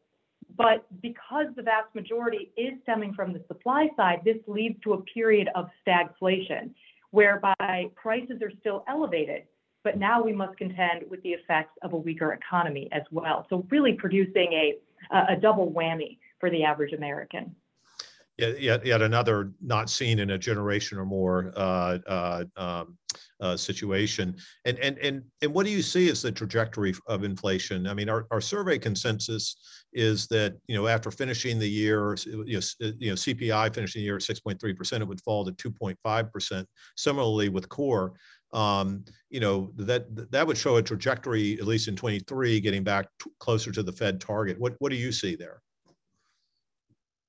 But 0.56 0.86
because 1.02 1.48
the 1.56 1.62
vast 1.62 1.94
majority 1.94 2.50
is 2.56 2.72
stemming 2.84 3.12
from 3.12 3.34
the 3.34 3.44
supply 3.48 3.88
side, 3.96 4.20
this 4.24 4.38
leads 4.46 4.80
to 4.84 4.94
a 4.94 5.02
period 5.02 5.48
of 5.54 5.68
stagflation, 5.86 6.70
whereby 7.10 7.90
prices 7.94 8.40
are 8.40 8.52
still 8.60 8.82
elevated, 8.88 9.42
but 9.84 9.98
now 9.98 10.22
we 10.22 10.32
must 10.32 10.56
contend 10.56 11.04
with 11.10 11.22
the 11.22 11.30
effects 11.30 11.76
of 11.82 11.92
a 11.92 11.96
weaker 11.96 12.32
economy 12.32 12.88
as 12.92 13.02
well. 13.10 13.46
So 13.50 13.66
really 13.70 13.92
producing 13.92 14.52
a, 14.54 14.74
a 15.32 15.36
double 15.36 15.70
whammy 15.70 16.16
for 16.40 16.48
the 16.48 16.64
average 16.64 16.94
American 16.94 17.54
yet, 18.38 18.86
yet 18.86 19.02
another 19.02 19.52
not 19.60 19.90
seen 19.90 20.18
in 20.18 20.30
a 20.30 20.38
generation 20.38 20.98
or 20.98 21.04
more 21.04 21.52
uh, 21.56 21.98
uh, 22.06 22.44
um, 22.56 22.96
uh, 23.40 23.56
situation. 23.56 24.36
And, 24.64 24.78
and, 24.78 24.98
and, 24.98 25.22
and 25.42 25.52
what 25.52 25.66
do 25.66 25.72
you 25.72 25.82
see 25.82 26.08
as 26.08 26.22
the 26.22 26.32
trajectory 26.32 26.94
of 27.06 27.24
inflation? 27.24 27.86
I 27.86 27.94
mean, 27.94 28.08
our, 28.08 28.26
our 28.30 28.40
survey 28.40 28.78
consensus 28.78 29.56
is 29.92 30.26
that, 30.28 30.56
you 30.66 30.76
know, 30.76 30.86
after 30.86 31.10
finishing 31.10 31.58
the 31.58 31.68
year, 31.68 32.16
you 32.24 32.36
know, 32.36 32.92
you 32.98 33.10
know 33.10 33.14
CPI 33.14 33.74
finishing 33.74 34.00
the 34.00 34.04
year 34.04 34.16
at 34.16 34.22
6.3%, 34.22 35.00
it 35.00 35.08
would 35.08 35.20
fall 35.22 35.44
to 35.44 35.52
2.5%. 35.52 36.64
Similarly 36.96 37.48
with 37.48 37.68
core, 37.68 38.14
um, 38.52 39.04
you 39.30 39.40
know, 39.40 39.72
that 39.76 40.30
that 40.32 40.46
would 40.46 40.56
show 40.56 40.76
a 40.76 40.82
trajectory, 40.82 41.54
at 41.54 41.66
least 41.66 41.88
in 41.88 41.96
23, 41.96 42.60
getting 42.60 42.82
back 42.82 43.08
closer 43.40 43.70
to 43.72 43.82
the 43.82 43.92
Fed 43.92 44.20
target. 44.20 44.58
What, 44.58 44.74
what 44.78 44.90
do 44.90 44.96
you 44.96 45.12
see 45.12 45.36
there? 45.36 45.60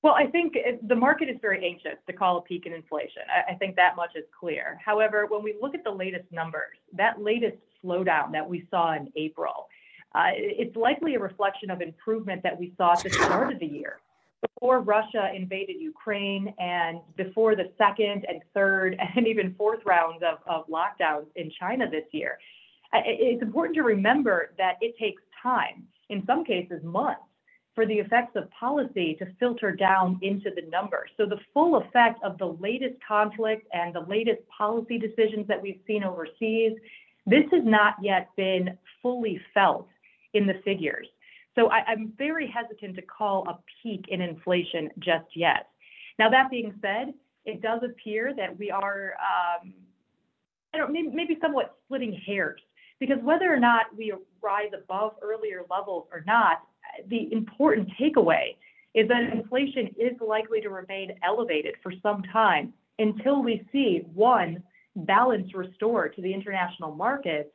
Well, 0.02 0.14
I 0.14 0.28
think 0.28 0.56
the 0.88 0.96
market 0.96 1.28
is 1.28 1.36
very 1.42 1.66
anxious 1.66 2.00
to 2.08 2.14
call 2.14 2.38
a 2.38 2.42
peak 2.42 2.66
in 2.66 2.74
inflation. 2.74 3.24
I, 3.50 3.54
think 3.56 3.76
that 3.76 3.98
much 3.98 4.12
is 4.16 4.24
clear. 4.38 4.80
However, 4.84 5.26
when 5.28 5.44
we 5.44 5.56
look 5.62 5.76
at 5.76 5.84
the 5.84 5.92
latest 5.92 6.32
numbers, 6.32 6.78
that 6.94 7.22
latest 7.22 7.58
slowdown 7.84 8.32
that 8.32 8.48
we 8.48 8.66
saw 8.72 8.94
in 8.94 9.12
April, 9.18 9.68
uh, 10.16 10.30
it's 10.34 10.76
likely 10.78 11.16
a 11.16 11.20
reflection 11.20 11.70
of 11.70 11.82
improvement 11.82 12.44
that 12.44 12.58
we 12.58 12.74
saw 12.78 12.94
at 12.94 13.04
the 13.04 13.10
start 13.10 13.52
of 13.52 13.60
the 13.60 13.66
year. 13.66 14.00
Before 14.42 14.80
Russia 14.80 15.32
invaded 15.36 15.76
Ukraine 15.82 16.54
and 16.60 17.02
before 17.18 17.58
the 17.58 17.70
second 17.78 18.26
and 18.30 18.42
third 18.54 18.98
and 19.16 19.28
even 19.28 19.54
fourth 19.56 19.82
rounds 19.86 20.24
of, 20.24 20.38
of 20.48 20.66
lockdowns 20.68 21.26
in 21.36 21.52
China 21.60 21.90
this 21.90 22.06
year, 22.12 22.40
it's 22.94 23.44
important 23.44 23.76
to 23.76 23.84
remember 23.84 24.54
that 24.58 24.78
it 24.80 24.98
takes 24.98 25.22
time, 25.44 25.84
in 26.08 26.26
some 26.26 26.46
cases 26.46 26.82
months, 26.84 27.22
for 27.80 27.86
the 27.86 27.94
effects 27.94 28.36
of 28.36 28.52
policy 28.52 29.16
to 29.20 29.26
filter 29.40 29.72
down 29.72 30.20
into 30.22 30.50
the 30.54 30.70
numbers. 30.70 31.10
So 31.16 31.26
the 31.26 31.40
full 31.54 31.78
effect 31.78 32.22
of 32.26 32.38
the 32.38 32.58
latest 32.60 32.96
conflict 33.08 33.66
and 33.72 33.96
the 33.96 34.02
latest 34.02 34.42
policy 34.50 35.00
decisions 35.00 35.48
that 35.48 35.62
we've 35.62 35.80
seen 35.88 36.04
overseas, 36.04 36.74
this 37.26 37.46
has 37.54 37.64
not 37.64 37.94
yet 38.02 38.28
been 38.36 38.78
fully 39.02 39.40
felt 39.54 39.88
in 40.34 40.46
the 40.46 40.56
figures. 40.66 41.08
So 41.56 41.70
I, 41.70 41.90
am 41.90 42.12
very 42.18 42.52
hesitant 42.52 42.98
to 42.98 43.02
call 43.02 43.48
a 43.48 43.58
peak 43.82 44.08
in 44.10 44.20
inflation 44.20 44.90
just 45.00 45.28
yet. 45.34 45.70
Now, 46.20 46.30
that 46.32 46.52
being 46.52 46.74
said, 46.82 47.14
it 47.46 47.62
does 47.62 47.80
appear 47.82 48.34
that 48.36 48.60
we 48.60 48.72
are, 48.72 49.14
um, 49.22 49.74
I 50.74 50.80
don't 50.80 50.92
maybe, 50.92 51.08
maybe 51.14 51.38
somewhat 51.42 51.78
splitting 51.86 52.22
hairs 52.28 52.60
because 53.00 53.20
whether 53.24 53.50
or 53.50 53.60
not 53.60 53.86
we 53.98 54.14
rise 54.42 54.72
above 54.78 55.14
earlier 55.22 55.62
levels 55.70 56.08
or 56.12 56.26
not, 56.28 56.64
the 57.08 57.32
important 57.32 57.90
takeaway 58.00 58.56
is 58.96 59.08
that 59.08 59.32
inflation 59.34 59.88
is 59.98 60.14
likely 60.26 60.62
to 60.62 60.70
remain 60.70 61.12
elevated 61.24 61.76
for 61.84 61.94
some 62.02 62.24
time 62.34 62.74
until 62.98 63.44
we 63.44 63.66
see 63.72 64.04
one, 64.14 64.64
balance 64.96 65.54
restored 65.54 66.16
to 66.16 66.22
the 66.22 66.34
international 66.34 66.94
markets, 66.94 67.50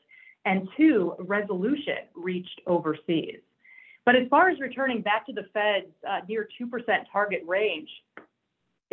and 0.44 0.68
two, 0.76 1.14
resolution 1.18 1.98
reached 2.14 2.60
overseas. 2.66 3.40
But 4.04 4.16
as 4.16 4.28
far 4.28 4.50
as 4.50 4.60
returning 4.60 5.00
back 5.00 5.26
to 5.26 5.32
the 5.32 5.46
Fed's 5.52 5.92
uh, 6.08 6.20
near 6.28 6.48
2% 6.60 6.68
target 7.10 7.42
range, 7.46 7.88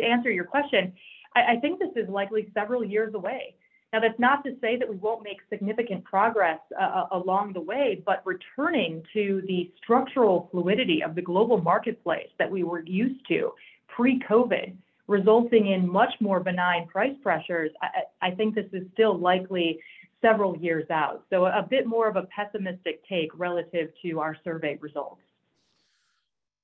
to 0.00 0.06
answer 0.06 0.30
your 0.30 0.44
question, 0.44 0.92
I, 1.34 1.54
I 1.54 1.56
think 1.60 1.78
this 1.78 1.90
is 1.96 2.08
likely 2.08 2.50
several 2.54 2.82
years 2.82 3.14
away. 3.14 3.54
Now, 3.92 4.00
that's 4.00 4.18
not 4.18 4.42
to 4.44 4.56
say 4.60 4.76
that 4.78 4.88
we 4.88 4.96
won't 4.96 5.22
make 5.22 5.38
significant 5.50 6.02
progress 6.04 6.58
uh, 6.80 6.82
uh, 6.82 7.06
along 7.12 7.52
the 7.52 7.60
way, 7.60 8.02
but 8.06 8.22
returning 8.24 9.02
to 9.12 9.42
the 9.46 9.70
structural 9.76 10.48
fluidity 10.50 11.02
of 11.02 11.14
the 11.14 11.20
global 11.20 11.60
marketplace 11.60 12.30
that 12.38 12.50
we 12.50 12.62
were 12.62 12.82
used 12.86 13.20
to 13.28 13.52
pre 13.88 14.18
COVID, 14.20 14.74
resulting 15.08 15.72
in 15.72 15.86
much 15.86 16.14
more 16.20 16.40
benign 16.40 16.88
price 16.88 17.14
pressures, 17.22 17.70
I, 17.82 18.28
I 18.28 18.30
think 18.30 18.54
this 18.54 18.66
is 18.72 18.84
still 18.94 19.18
likely 19.18 19.78
several 20.22 20.56
years 20.56 20.88
out. 20.88 21.24
So, 21.28 21.44
a 21.44 21.66
bit 21.68 21.86
more 21.86 22.08
of 22.08 22.16
a 22.16 22.22
pessimistic 22.34 23.06
take 23.06 23.30
relative 23.38 23.90
to 24.02 24.20
our 24.20 24.38
survey 24.42 24.78
results. 24.80 25.20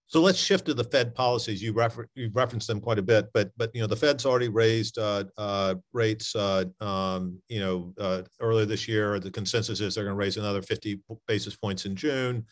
So 0.09 0.23
let's 0.23 0.39
shift 0.39 0.65
to 0.67 0.75
the 0.75 0.85
Fed 0.85 1.15
policies. 1.15 1.63
You 1.63 1.75
refer, 1.75 2.09
you've 2.15 2.35
referenced 2.35 2.67
them 2.67 2.81
quite 2.81 2.99
a 2.99 3.03
bit, 3.03 3.27
but 3.35 3.51
but 3.59 3.71
you 3.75 3.83
know 3.83 3.87
the 3.87 3.95
Fed's 3.95 4.25
already 4.25 4.49
raised 4.49 4.97
uh, 4.97 5.25
uh, 5.37 5.75
rates. 5.93 6.35
Uh, 6.35 6.65
um, 6.81 7.39
you 7.49 7.61
know 7.61 7.93
uh, 7.99 8.23
earlier 8.41 8.65
this 8.65 8.89
year, 8.89 9.21
the 9.21 9.31
consensus 9.31 9.81
is 9.81 9.95
they're 9.95 10.05
going 10.05 10.17
to 10.17 10.19
raise 10.19 10.39
another 10.39 10.63
50 10.63 11.03
basis 11.27 11.57
points 11.57 11.85
in 11.85 11.95
June. 11.95 12.47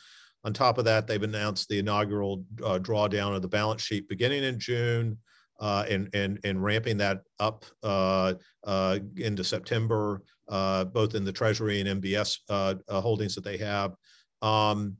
On 0.44 0.52
top 0.52 0.76
of 0.76 0.84
that, 0.84 1.06
they've 1.06 1.22
announced 1.22 1.68
the 1.70 1.78
inaugural 1.78 2.44
uh, 2.62 2.78
drawdown 2.78 3.34
of 3.34 3.40
the 3.40 3.48
balance 3.48 3.80
sheet 3.80 4.06
beginning 4.06 4.44
in 4.44 4.60
June, 4.60 5.16
uh, 5.58 5.86
and 5.88 6.10
and 6.12 6.38
and 6.44 6.62
ramping 6.62 6.98
that 6.98 7.22
up 7.40 7.64
into 9.16 9.42
September, 9.42 10.20
both 10.46 11.14
in 11.14 11.24
the 11.24 11.32
Treasury 11.32 11.80
and 11.80 12.02
MBS 12.02 12.36
holdings 12.90 13.34
that 13.34 13.44
they 13.44 13.56
have. 13.56 13.94
Um, 14.42 14.98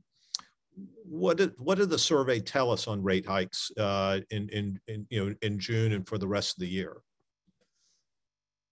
what 1.03 1.37
did 1.37 1.53
what 1.57 1.77
did 1.77 1.89
the 1.89 1.97
survey 1.97 2.39
tell 2.39 2.71
us 2.71 2.87
on 2.87 3.01
rate 3.01 3.25
hikes 3.25 3.71
uh, 3.77 4.19
in, 4.29 4.49
in 4.49 4.79
in 4.87 5.07
you 5.09 5.25
know 5.29 5.35
in 5.41 5.59
June 5.59 5.93
and 5.93 6.07
for 6.07 6.17
the 6.17 6.27
rest 6.27 6.57
of 6.57 6.61
the 6.61 6.67
year? 6.67 6.97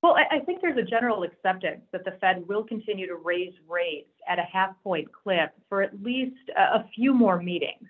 Well, 0.03 0.15
I, 0.15 0.35
I 0.35 0.39
think 0.41 0.61
there's 0.61 0.77
a 0.77 0.83
general 0.83 1.23
acceptance 1.23 1.81
that 1.91 2.05
the 2.05 2.11
Fed 2.21 2.47
will 2.47 2.63
continue 2.63 3.07
to 3.07 3.15
raise 3.15 3.53
rates 3.67 4.11
at 4.27 4.37
a 4.37 4.43
half 4.43 4.75
point 4.83 5.07
clip 5.11 5.53
for 5.67 5.81
at 5.81 5.99
least 6.03 6.37
a, 6.55 6.61
a 6.75 6.89
few 6.93 7.13
more 7.13 7.41
meetings, 7.41 7.87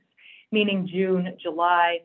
meaning 0.51 0.87
June, 0.91 1.35
July. 1.41 1.99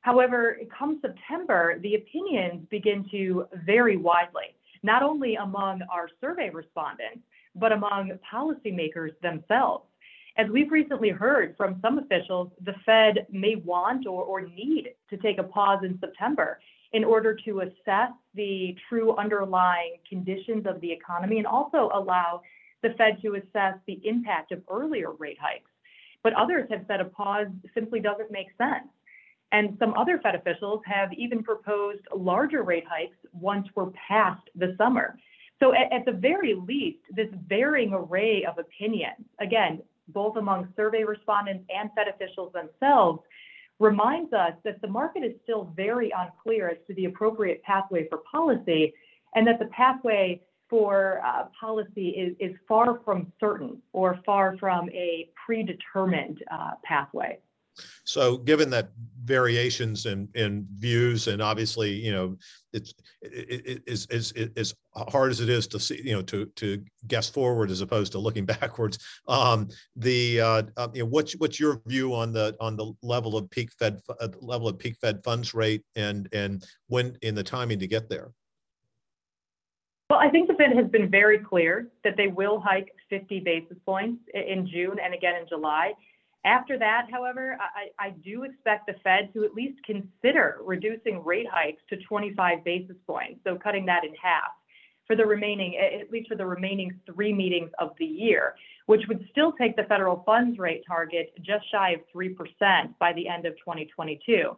However, 0.00 0.58
come 0.76 1.00
September, 1.00 1.78
the 1.80 1.94
opinions 1.94 2.66
begin 2.70 3.06
to 3.10 3.46
vary 3.64 3.96
widely, 3.96 4.54
not 4.82 5.02
only 5.02 5.36
among 5.36 5.80
our 5.90 6.10
survey 6.20 6.50
respondents, 6.50 7.20
but 7.54 7.72
among 7.72 8.10
policymakers 8.30 9.18
themselves. 9.22 9.86
As 10.36 10.48
we've 10.50 10.72
recently 10.72 11.10
heard 11.10 11.54
from 11.56 11.78
some 11.80 11.98
officials, 11.98 12.50
the 12.64 12.74
Fed 12.84 13.26
may 13.30 13.54
want 13.54 14.06
or, 14.06 14.24
or 14.24 14.40
need 14.40 14.90
to 15.10 15.16
take 15.16 15.38
a 15.38 15.44
pause 15.44 15.84
in 15.84 15.96
September 16.00 16.58
in 16.92 17.04
order 17.04 17.36
to 17.44 17.60
assess 17.60 18.10
the 18.34 18.76
true 18.88 19.16
underlying 19.16 19.96
conditions 20.08 20.66
of 20.66 20.80
the 20.80 20.90
economy 20.90 21.38
and 21.38 21.46
also 21.46 21.88
allow 21.94 22.40
the 22.82 22.90
Fed 22.98 23.22
to 23.22 23.36
assess 23.36 23.74
the 23.86 24.00
impact 24.04 24.50
of 24.50 24.60
earlier 24.68 25.12
rate 25.12 25.38
hikes. 25.40 25.70
But 26.24 26.32
others 26.34 26.68
have 26.70 26.84
said 26.88 27.00
a 27.00 27.04
pause 27.04 27.46
simply 27.72 28.00
doesn't 28.00 28.32
make 28.32 28.48
sense. 28.58 28.88
And 29.52 29.76
some 29.78 29.94
other 29.94 30.18
Fed 30.18 30.34
officials 30.34 30.80
have 30.84 31.12
even 31.12 31.44
proposed 31.44 32.00
larger 32.14 32.64
rate 32.64 32.86
hikes 32.88 33.16
once 33.32 33.68
we're 33.76 33.90
past 34.08 34.42
the 34.56 34.74
summer. 34.78 35.16
So, 35.60 35.72
at, 35.72 35.92
at, 35.92 36.04
the 36.04 36.12
very 36.12 36.54
least, 36.54 36.98
this 37.10 37.28
varying 37.48 37.92
array 37.94 38.44
of 38.44 38.58
opinions, 38.58 39.24
again, 39.38 39.80
both 40.08 40.36
among 40.36 40.72
survey 40.76 41.04
respondents 41.04 41.64
and 41.74 41.90
Fed 41.94 42.08
officials 42.08 42.52
themselves, 42.52 43.20
reminds 43.80 44.32
us 44.32 44.52
that 44.64 44.80
the 44.80 44.88
market 44.88 45.24
is 45.24 45.32
still 45.42 45.72
very 45.76 46.12
unclear 46.16 46.68
as 46.68 46.76
to 46.86 46.94
the 46.94 47.06
appropriate 47.06 47.62
pathway 47.62 48.08
for 48.08 48.18
policy, 48.30 48.92
and 49.34 49.46
that 49.46 49.58
the 49.58 49.66
pathway 49.66 50.40
for 50.70 51.20
uh, 51.24 51.46
policy 51.58 52.08
is, 52.10 52.34
is 52.40 52.56
far 52.66 53.00
from 53.04 53.32
certain 53.38 53.80
or 53.92 54.20
far 54.24 54.56
from 54.58 54.88
a 54.90 55.28
predetermined 55.44 56.42
uh, 56.50 56.72
pathway. 56.84 57.38
So 58.04 58.38
given 58.38 58.70
that 58.70 58.90
variations 59.24 60.06
in, 60.06 60.28
in 60.34 60.66
views 60.76 61.28
and 61.28 61.40
obviously, 61.40 61.92
you 61.92 62.12
know, 62.12 62.36
it's 62.72 62.94
it, 63.22 63.66
it, 63.66 63.82
is 63.86 64.06
as 64.56 64.74
hard 64.94 65.30
as 65.30 65.40
it 65.40 65.48
is 65.48 65.66
to 65.68 65.80
see, 65.80 66.00
you 66.02 66.12
know, 66.12 66.22
to 66.22 66.46
to 66.56 66.84
guess 67.06 67.28
forward 67.28 67.70
as 67.70 67.80
opposed 67.80 68.12
to 68.12 68.18
looking 68.18 68.44
backwards. 68.60 68.98
Um, 69.28 69.68
the 69.96 70.40
uh, 70.40 70.62
uh, 70.76 70.88
you 70.92 71.02
know, 71.02 71.08
what's 71.08 71.34
what's 71.36 71.58
your 71.58 71.80
view 71.86 72.14
on 72.14 72.32
the 72.32 72.56
on 72.60 72.76
the 72.76 72.92
level 73.02 73.36
of 73.36 73.48
peak 73.50 73.70
Fed 73.78 74.00
uh, 74.20 74.28
level 74.40 74.68
of 74.68 74.78
peak 74.78 74.96
Fed 75.00 75.22
funds 75.24 75.54
rate 75.54 75.82
and 75.96 76.28
and 76.32 76.64
when 76.88 77.16
in 77.22 77.34
the 77.34 77.44
timing 77.44 77.78
to 77.78 77.86
get 77.86 78.08
there? 78.08 78.32
Well, 80.10 80.18
I 80.18 80.28
think 80.28 80.48
the 80.48 80.54
Fed 80.54 80.76
has 80.76 80.86
been 80.90 81.10
very 81.10 81.38
clear 81.38 81.88
that 82.04 82.16
they 82.16 82.28
will 82.28 82.60
hike 82.60 82.92
50 83.08 83.40
basis 83.40 83.78
points 83.86 84.22
in 84.34 84.66
June 84.66 84.98
and 85.02 85.14
again 85.14 85.34
in 85.40 85.48
July. 85.48 85.94
After 86.44 86.78
that, 86.78 87.06
however, 87.10 87.56
I, 87.58 88.06
I, 88.06 88.10
do 88.10 88.42
expect 88.42 88.86
the 88.86 88.94
Fed 89.02 89.32
to 89.32 89.44
at 89.44 89.54
least 89.54 89.82
consider 89.82 90.58
reducing 90.62 91.24
rate 91.24 91.46
hikes 91.50 91.80
to 91.88 91.96
25 91.96 92.62
basis 92.62 92.96
points, 93.06 93.40
so 93.44 93.56
cutting 93.56 93.86
that 93.86 94.04
in 94.04 94.14
half 94.22 94.52
for 95.06 95.16
the 95.16 95.24
remaining, 95.24 95.76
at 95.78 96.10
least 96.10 96.28
for 96.28 96.34
the 96.34 96.46
remaining 96.46 96.98
three 97.06 97.32
meetings 97.32 97.70
of 97.78 97.92
the 97.98 98.04
year, 98.04 98.56
which 98.86 99.02
would 99.08 99.26
still 99.30 99.52
take 99.52 99.76
the 99.76 99.84
federal 99.84 100.22
funds 100.24 100.58
rate 100.58 100.82
target 100.86 101.32
just 101.42 101.70
shy 101.70 101.90
of 101.90 102.00
3% 102.14 102.34
by 102.98 103.12
the 103.14 103.28
end 103.28 103.46
of 103.46 103.54
2022. 103.58 104.56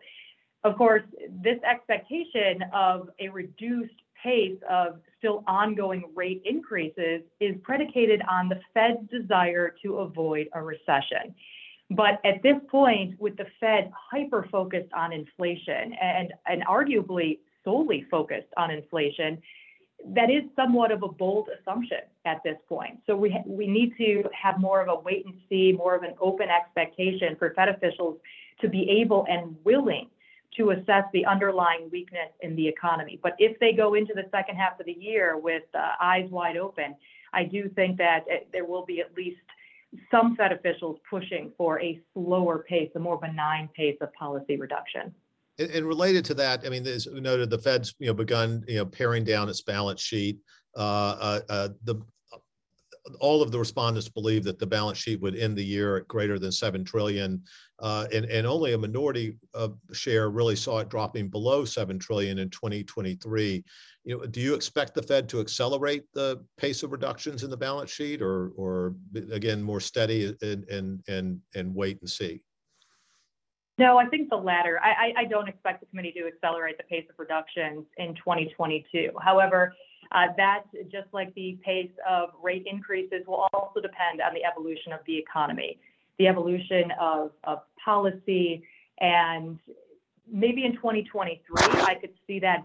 Of 0.64 0.76
course, 0.76 1.02
this 1.42 1.58
expectation 1.62 2.64
of 2.72 3.08
a 3.20 3.28
reduced 3.28 3.94
pace 4.22 4.58
of 4.68 5.00
still 5.18 5.44
ongoing 5.46 6.04
rate 6.14 6.42
increases 6.44 7.22
is 7.40 7.54
predicated 7.62 8.22
on 8.28 8.48
the 8.48 8.60
Fed's 8.74 9.08
desire 9.10 9.74
to 9.84 9.98
avoid 9.98 10.48
a 10.54 10.62
recession. 10.62 11.34
But 11.90 12.20
at 12.24 12.42
this 12.42 12.56
point, 12.68 13.20
with 13.20 13.36
the 13.36 13.46
Fed 13.60 13.92
hyper 13.94 14.48
focused 14.50 14.92
on 14.92 15.12
inflation 15.12 15.94
and, 16.00 16.32
and 16.46 16.64
arguably 16.66 17.38
solely 17.64 18.06
focused 18.10 18.48
on 18.56 18.70
inflation, 18.70 19.40
that 20.14 20.30
is 20.30 20.42
somewhat 20.54 20.90
of 20.90 21.02
a 21.02 21.08
bold 21.08 21.48
assumption 21.58 21.98
at 22.24 22.42
this 22.44 22.56
point. 22.68 22.98
So 23.06 23.16
we, 23.16 23.36
we 23.46 23.66
need 23.66 23.96
to 23.98 24.24
have 24.32 24.60
more 24.60 24.80
of 24.80 24.88
a 24.88 25.00
wait 25.00 25.26
and 25.26 25.34
see, 25.48 25.72
more 25.72 25.94
of 25.94 26.02
an 26.02 26.14
open 26.20 26.48
expectation 26.48 27.36
for 27.36 27.54
Fed 27.54 27.68
officials 27.68 28.18
to 28.60 28.68
be 28.68 28.88
able 28.90 29.26
and 29.28 29.56
willing 29.64 30.08
to 30.56 30.70
assess 30.70 31.04
the 31.12 31.24
underlying 31.26 31.88
weakness 31.90 32.30
in 32.40 32.56
the 32.56 32.66
economy. 32.66 33.18
But 33.22 33.34
if 33.38 33.58
they 33.58 33.72
go 33.72 33.94
into 33.94 34.14
the 34.14 34.24
second 34.30 34.56
half 34.56 34.78
of 34.80 34.86
the 34.86 34.92
year 34.92 35.36
with 35.36 35.64
uh, 35.74 35.92
eyes 36.00 36.28
wide 36.30 36.56
open, 36.56 36.96
I 37.32 37.44
do 37.44 37.68
think 37.68 37.98
that 37.98 38.24
it, 38.26 38.42
uh, 38.42 38.46
there 38.52 38.64
will 38.64 38.84
be 38.84 39.00
at 39.00 39.14
least 39.16 39.40
some 40.10 40.36
Fed 40.36 40.52
officials 40.52 40.98
pushing 41.08 41.52
for 41.56 41.80
a 41.80 42.00
slower 42.14 42.64
pace, 42.68 42.90
a 42.94 42.98
more 42.98 43.18
benign 43.18 43.68
pace 43.76 43.96
of 44.00 44.12
policy 44.14 44.56
reduction. 44.56 45.14
And, 45.58 45.70
and 45.70 45.86
related 45.86 46.24
to 46.26 46.34
that, 46.34 46.66
I 46.66 46.68
mean, 46.68 46.86
as 46.86 47.06
we 47.06 47.20
noted, 47.20 47.50
the 47.50 47.58
Fed's 47.58 47.94
you 47.98 48.06
know 48.06 48.14
begun 48.14 48.64
you 48.68 48.76
know 48.76 48.86
paring 48.86 49.24
down 49.24 49.48
its 49.48 49.62
balance 49.62 50.00
sheet. 50.00 50.38
Uh, 50.76 51.16
uh, 51.18 51.40
uh, 51.48 51.68
the 51.84 51.96
all 53.20 53.42
of 53.42 53.50
the 53.50 53.58
respondents 53.58 54.08
believe 54.08 54.44
that 54.44 54.58
the 54.58 54.66
balance 54.66 54.98
sheet 54.98 55.20
would 55.20 55.36
end 55.36 55.56
the 55.56 55.64
year 55.64 55.96
at 55.96 56.08
greater 56.08 56.38
than 56.38 56.52
seven 56.52 56.84
trillion, 56.84 57.42
uh, 57.80 58.06
and 58.12 58.24
and 58.26 58.46
only 58.46 58.72
a 58.72 58.78
minority 58.78 59.38
share 59.92 60.30
really 60.30 60.56
saw 60.56 60.78
it 60.78 60.88
dropping 60.88 61.28
below 61.28 61.64
seven 61.64 61.98
trillion 61.98 62.38
in 62.38 62.50
2023. 62.50 63.64
You 64.04 64.18
know, 64.18 64.26
do 64.26 64.40
you 64.40 64.54
expect 64.54 64.94
the 64.94 65.02
Fed 65.02 65.28
to 65.30 65.40
accelerate 65.40 66.04
the 66.14 66.44
pace 66.56 66.82
of 66.82 66.92
reductions 66.92 67.42
in 67.42 67.50
the 67.50 67.56
balance 67.56 67.90
sheet, 67.90 68.22
or 68.22 68.50
or 68.56 68.94
again 69.32 69.62
more 69.62 69.80
steady 69.80 70.34
and 70.42 70.64
and 70.68 71.02
and 71.08 71.40
and 71.54 71.74
wait 71.74 72.00
and 72.00 72.10
see? 72.10 72.42
No, 73.78 73.98
I 73.98 74.06
think 74.06 74.30
the 74.30 74.36
latter. 74.36 74.80
I, 74.82 74.88
I, 74.88 75.12
I 75.18 75.24
don't 75.24 75.48
expect 75.48 75.80
the 75.80 75.86
committee 75.86 76.12
to 76.12 76.26
accelerate 76.26 76.78
the 76.78 76.84
pace 76.84 77.04
of 77.10 77.18
reductions 77.18 77.84
in 77.98 78.14
2022. 78.14 79.10
However, 79.20 79.74
uh, 80.12 80.26
that, 80.36 80.64
just 80.90 81.08
like 81.12 81.34
the 81.34 81.58
pace 81.64 81.90
of 82.08 82.30
rate 82.42 82.66
increases, 82.70 83.22
will 83.26 83.48
also 83.52 83.80
depend 83.80 84.20
on 84.20 84.34
the 84.34 84.44
evolution 84.44 84.92
of 84.92 85.00
the 85.06 85.16
economy, 85.16 85.78
the 86.18 86.26
evolution 86.26 86.92
of, 87.00 87.32
of 87.44 87.60
policy, 87.84 88.62
and 88.98 89.58
maybe 90.30 90.64
in 90.64 90.74
2023, 90.76 91.40
I 91.82 91.94
could 91.94 92.12
see 92.26 92.40
that 92.40 92.64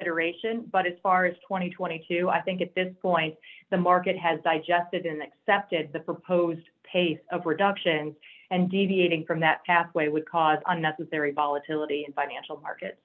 consideration. 0.00 0.68
But 0.72 0.86
as 0.86 0.94
far 1.02 1.26
as 1.26 1.34
2022, 1.42 2.28
I 2.28 2.40
think 2.40 2.60
at 2.60 2.74
this 2.74 2.92
point, 3.02 3.34
the 3.70 3.76
market 3.76 4.16
has 4.18 4.40
digested 4.42 5.06
and 5.06 5.22
accepted 5.22 5.90
the 5.92 6.00
proposed 6.00 6.62
pace 6.90 7.20
of 7.30 7.46
reductions, 7.46 8.14
and 8.50 8.68
deviating 8.68 9.24
from 9.26 9.38
that 9.40 9.64
pathway 9.64 10.08
would 10.08 10.28
cause 10.28 10.58
unnecessary 10.66 11.30
volatility 11.32 12.04
in 12.06 12.12
financial 12.12 12.58
markets. 12.60 12.98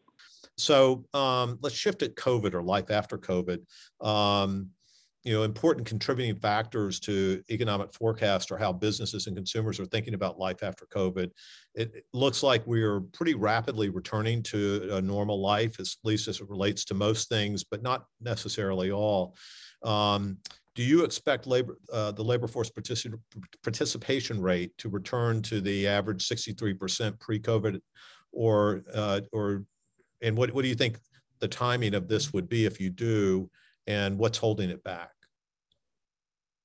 So 0.58 1.06
um, 1.14 1.60
let's 1.62 1.76
shift 1.76 2.02
at 2.02 2.16
COVID 2.16 2.54
or 2.54 2.64
life 2.64 2.90
after 2.92 3.18
COVID. 3.18 3.60
Um, 4.02 4.70
you 5.26 5.34
know, 5.34 5.42
important 5.42 5.88
contributing 5.88 6.36
factors 6.36 7.00
to 7.00 7.42
economic 7.50 7.92
forecast 7.92 8.52
or 8.52 8.58
how 8.58 8.72
businesses 8.72 9.26
and 9.26 9.36
consumers 9.36 9.80
are 9.80 9.88
thinking 9.88 10.14
about 10.14 10.38
life 10.38 10.62
after 10.62 10.86
COVID. 10.86 11.32
It, 11.74 12.06
looks 12.14 12.44
like 12.44 12.66
we 12.68 12.84
are 12.84 13.02
pretty 13.02 13.34
rapidly 13.34 13.90
returning 13.90 14.44
to 14.44 14.88
a 14.92 15.02
normal 15.02 15.42
life, 15.42 15.80
at 15.80 15.88
least 16.04 16.28
as 16.28 16.42
it 16.42 16.48
relates 16.48 16.86
to 16.86 16.94
most 16.94 17.28
things, 17.28 17.64
but 17.64 17.82
not 17.82 18.06
necessarily 18.22 18.92
all. 18.92 19.36
Um, 19.84 20.38
do 20.76 20.84
you 20.84 21.04
expect 21.04 21.48
labor, 21.48 21.80
uh, 21.92 22.12
the 22.12 22.24
labor 22.24 22.48
force 22.48 22.70
particip 22.70 23.20
participation 23.64 24.40
rate 24.40 24.78
to 24.78 24.90
return 24.90 25.42
to 25.44 25.60
the 25.60 25.88
average 25.88 26.28
63% 26.28 27.20
pre-COVID, 27.20 27.80
or 28.32 28.84
uh, 28.94 29.22
or 29.32 29.64
and 30.22 30.38
what, 30.38 30.52
what 30.52 30.62
do 30.64 30.68
you 30.68 30.76
think 30.76 31.00
the 31.40 31.48
timing 31.48 31.94
of 31.94 32.08
this 32.08 32.34
would 32.34 32.50
be 32.50 32.66
if 32.66 32.80
you 32.80 32.90
do, 32.90 33.50
and 33.88 34.18
what's 34.18 34.38
holding 34.38 34.70
it 34.70 34.84
back? 34.84 35.12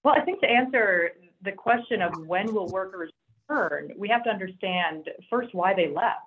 Well, 0.04 0.14
I 0.16 0.24
think 0.24 0.40
to 0.40 0.48
answer 0.48 1.10
the 1.42 1.52
question 1.52 2.02
of 2.02 2.26
when 2.26 2.54
will 2.54 2.68
workers 2.68 3.10
return, 3.48 3.92
we 3.96 4.08
have 4.08 4.24
to 4.24 4.30
understand 4.30 5.08
first 5.28 5.54
why 5.54 5.74
they 5.74 5.88
left. 5.88 6.20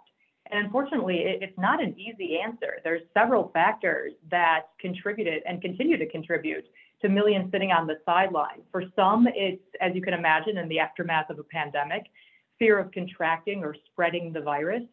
And 0.52 0.66
unfortunately, 0.66 1.20
it's 1.20 1.58
not 1.58 1.82
an 1.82 1.98
easy 1.98 2.38
answer. 2.38 2.80
There's 2.84 3.02
several 3.14 3.50
factors 3.54 4.12
that 4.30 4.64
contributed 4.80 5.42
and 5.48 5.62
continue 5.62 5.98
to 5.98 6.08
contribute 6.10 6.66
to 7.02 7.10
millions 7.10 7.50
sitting 7.52 7.72
on 7.72 7.88
the 7.88 7.96
sidelines. 8.06 8.64
For 8.72 8.84
some, 8.96 9.28
it's, 9.34 9.64
as 9.82 9.96
you 9.96 10.02
can 10.02 10.14
imagine, 10.14 10.58
in 10.58 10.68
the 10.68 10.80
aftermath 10.80 11.30
of 11.30 11.40
a 11.40 11.44
pandemic, 11.44 12.04
fear 12.60 12.78
of 12.78 12.92
contracting 12.92 13.64
or 13.64 13.76
spreading 13.92 14.34
the 14.34 14.42
virus. 14.42 14.84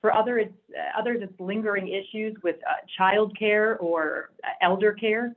For 0.00 0.12
other, 0.12 0.38
it's, 0.38 0.54
uh, 0.76 0.98
others, 0.98 1.18
it's 1.22 1.40
lingering 1.40 1.88
issues 1.88 2.36
with 2.42 2.56
uh, 2.68 2.74
child 2.96 3.36
care 3.38 3.78
or 3.78 4.30
uh, 4.44 4.48
elder 4.62 4.92
care. 4.92 5.34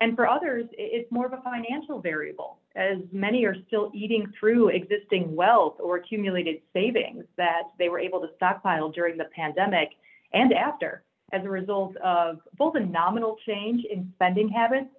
And 0.00 0.14
for 0.14 0.28
others, 0.28 0.66
it's 0.72 1.10
more 1.10 1.26
of 1.26 1.32
a 1.32 1.42
financial 1.42 2.00
variable, 2.00 2.58
as 2.76 2.98
many 3.12 3.44
are 3.46 3.56
still 3.66 3.90
eating 3.94 4.30
through 4.38 4.68
existing 4.68 5.34
wealth 5.34 5.76
or 5.80 5.96
accumulated 5.96 6.56
savings 6.72 7.24
that 7.36 7.62
they 7.78 7.88
were 7.88 7.98
able 7.98 8.20
to 8.20 8.28
stockpile 8.36 8.90
during 8.90 9.16
the 9.16 9.24
pandemic 9.34 9.90
and 10.34 10.52
after, 10.52 11.02
as 11.32 11.44
a 11.44 11.48
result 11.48 11.96
of 11.96 12.40
both 12.58 12.74
a 12.76 12.80
nominal 12.80 13.36
change 13.46 13.84
in 13.90 14.12
spending 14.16 14.50
habits, 14.50 14.90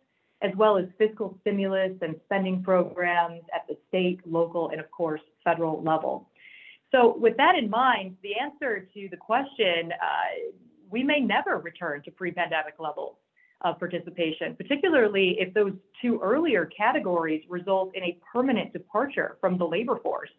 as 0.42 0.52
well 0.56 0.78
as 0.78 0.86
fiscal 0.98 1.38
stimulus 1.42 1.94
and 2.02 2.16
spending 2.26 2.64
programs 2.64 3.42
at 3.54 3.68
the 3.68 3.78
state, 3.88 4.20
local, 4.26 4.70
and 4.70 4.80
of 4.80 4.90
course, 4.92 5.22
federal 5.44 5.82
level. 5.84 6.28
So, 6.92 7.18
with 7.18 7.36
that 7.38 7.56
in 7.56 7.70
mind, 7.70 8.16
the 8.24 8.36
answer 8.42 8.88
to 8.94 9.08
the 9.10 9.18
question, 9.18 9.92
uh, 9.92 10.52
we 10.90 11.04
may 11.04 11.20
never 11.20 11.58
return 11.58 12.02
to 12.04 12.12
pre 12.12 12.32
pandemic 12.32 12.76
levels 12.80 13.16
of 13.62 13.80
participation, 13.80 14.56
particularly 14.56 15.38
if 15.40 15.54
those 15.54 15.74
two 16.02 16.20
earlier 16.22 16.66
categories 16.66 17.44
result 17.50 17.92
in 17.96 18.04
a 18.04 18.18
permanent 18.32 18.72
departure 18.72 19.38
from 19.42 19.58
the 19.58 19.66
labor 19.66 20.00
force. 20.02 20.30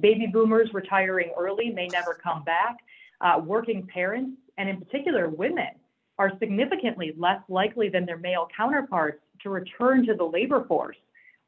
Baby 0.00 0.26
boomers 0.26 0.68
retiring 0.74 1.32
early 1.38 1.70
may 1.70 1.86
never 1.88 2.14
come 2.14 2.44
back. 2.44 2.76
Uh, 3.20 3.40
working 3.42 3.86
parents, 3.86 4.36
and 4.58 4.68
in 4.68 4.78
particular 4.78 5.28
women, 5.30 5.70
are 6.18 6.32
significantly 6.38 7.14
less 7.16 7.40
likely 7.48 7.88
than 7.88 8.04
their 8.04 8.18
male 8.18 8.48
counterparts 8.54 9.22
to 9.42 9.50
return 9.50 10.04
to 10.06 10.14
the 10.14 10.24
labor 10.24 10.64
force 10.66 10.96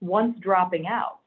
once 0.01 0.39
dropping 0.41 0.87
out. 0.87 1.19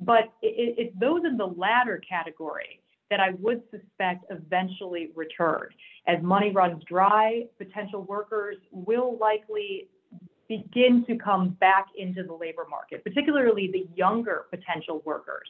But 0.00 0.32
it's 0.42 0.94
those 0.98 1.24
in 1.24 1.36
the 1.36 1.46
latter 1.46 2.00
category 2.08 2.80
that 3.10 3.20
I 3.20 3.30
would 3.40 3.62
suspect 3.70 4.26
eventually 4.30 5.10
return. 5.14 5.68
As 6.06 6.22
money 6.22 6.52
runs 6.52 6.82
dry, 6.84 7.44
potential 7.56 8.02
workers 8.02 8.56
will 8.70 9.16
likely 9.18 9.88
begin 10.48 11.04
to 11.06 11.16
come 11.16 11.50
back 11.60 11.86
into 11.96 12.22
the 12.22 12.32
labor 12.32 12.66
market, 12.70 13.02
particularly 13.04 13.70
the 13.72 13.88
younger 13.94 14.44
potential 14.50 15.02
workers. 15.04 15.48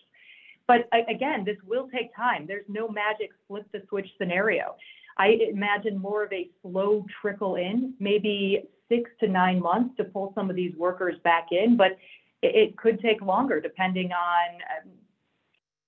But 0.67 0.89
again, 1.09 1.45
this 1.45 1.57
will 1.67 1.89
take 1.89 2.15
time. 2.15 2.47
There's 2.47 2.67
no 2.69 2.89
magic 2.89 3.31
flip 3.47 3.67
the 3.73 3.83
switch 3.89 4.09
scenario. 4.19 4.77
I 5.17 5.39
imagine 5.51 5.99
more 5.99 6.25
of 6.25 6.33
a 6.33 6.51
slow 6.63 7.07
trickle 7.21 7.57
in, 7.57 7.95
maybe 7.99 8.65
six 8.89 9.11
to 9.21 9.29
nine 9.29 9.61
months 9.61 9.97
to 9.97 10.05
pull 10.05 10.33
some 10.35 10.49
of 10.49 10.57
these 10.57 10.75
workers 10.77 11.17
back 11.25 11.49
in, 11.51 11.77
but 11.77 11.97
it 12.43 12.77
could 12.77 13.01
take 13.01 13.21
longer 13.21 13.61
depending 13.61 14.13
on, 14.13 14.55
um, 14.85 14.91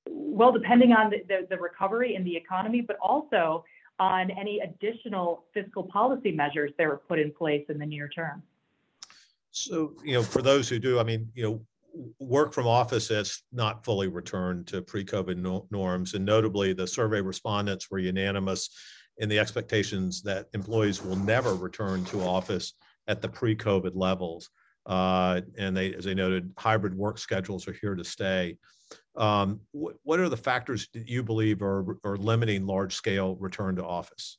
well, 0.08 0.52
depending 0.52 0.92
on 0.92 1.10
the, 1.10 1.22
the, 1.28 1.46
the 1.48 1.56
recovery 1.56 2.14
in 2.14 2.24
the 2.24 2.36
economy, 2.36 2.80
but 2.80 2.96
also 3.00 3.64
on 3.98 4.30
any 4.30 4.60
additional 4.60 5.44
fiscal 5.52 5.84
policy 5.84 6.32
measures 6.32 6.72
that 6.78 6.86
were 6.86 6.96
put 6.96 7.18
in 7.18 7.30
place 7.32 7.64
in 7.68 7.78
the 7.78 7.86
near 7.86 8.08
term. 8.08 8.42
So, 9.50 9.94
you 10.04 10.14
know, 10.14 10.22
for 10.22 10.42
those 10.42 10.68
who 10.68 10.78
do, 10.78 10.98
I 10.98 11.02
mean, 11.02 11.30
you 11.34 11.42
know, 11.42 11.60
work 12.18 12.52
from 12.52 12.66
office 12.66 13.08
has 13.08 13.42
not 13.52 13.84
fully 13.84 14.08
returned 14.08 14.66
to 14.68 14.80
pre-COVID 14.80 15.36
no 15.36 15.66
norms, 15.70 16.14
and 16.14 16.24
notably, 16.24 16.72
the 16.72 16.86
survey 16.86 17.20
respondents 17.20 17.90
were 17.90 17.98
unanimous 17.98 18.70
in 19.18 19.28
the 19.28 19.38
expectations 19.38 20.22
that 20.22 20.46
employees 20.54 21.02
will 21.02 21.16
never 21.16 21.54
return 21.54 22.04
to 22.06 22.22
office 22.22 22.74
at 23.08 23.20
the 23.20 23.28
pre-COVID 23.28 23.92
levels. 23.94 24.50
Uh, 24.86 25.40
and 25.58 25.76
they, 25.76 25.94
as 25.94 26.06
I 26.06 26.14
noted, 26.14 26.52
hybrid 26.58 26.94
work 26.94 27.18
schedules 27.18 27.68
are 27.68 27.76
here 27.80 27.94
to 27.94 28.04
stay. 28.04 28.58
Um, 29.16 29.60
wh 29.72 29.90
what 30.02 30.20
are 30.20 30.28
the 30.28 30.36
factors 30.36 30.88
that 30.94 31.08
you 31.08 31.22
believe 31.22 31.62
are, 31.62 31.96
are 32.04 32.16
limiting 32.16 32.66
large 32.66 32.94
scale 32.94 33.36
return 33.36 33.76
to 33.76 33.84
office? 33.84 34.38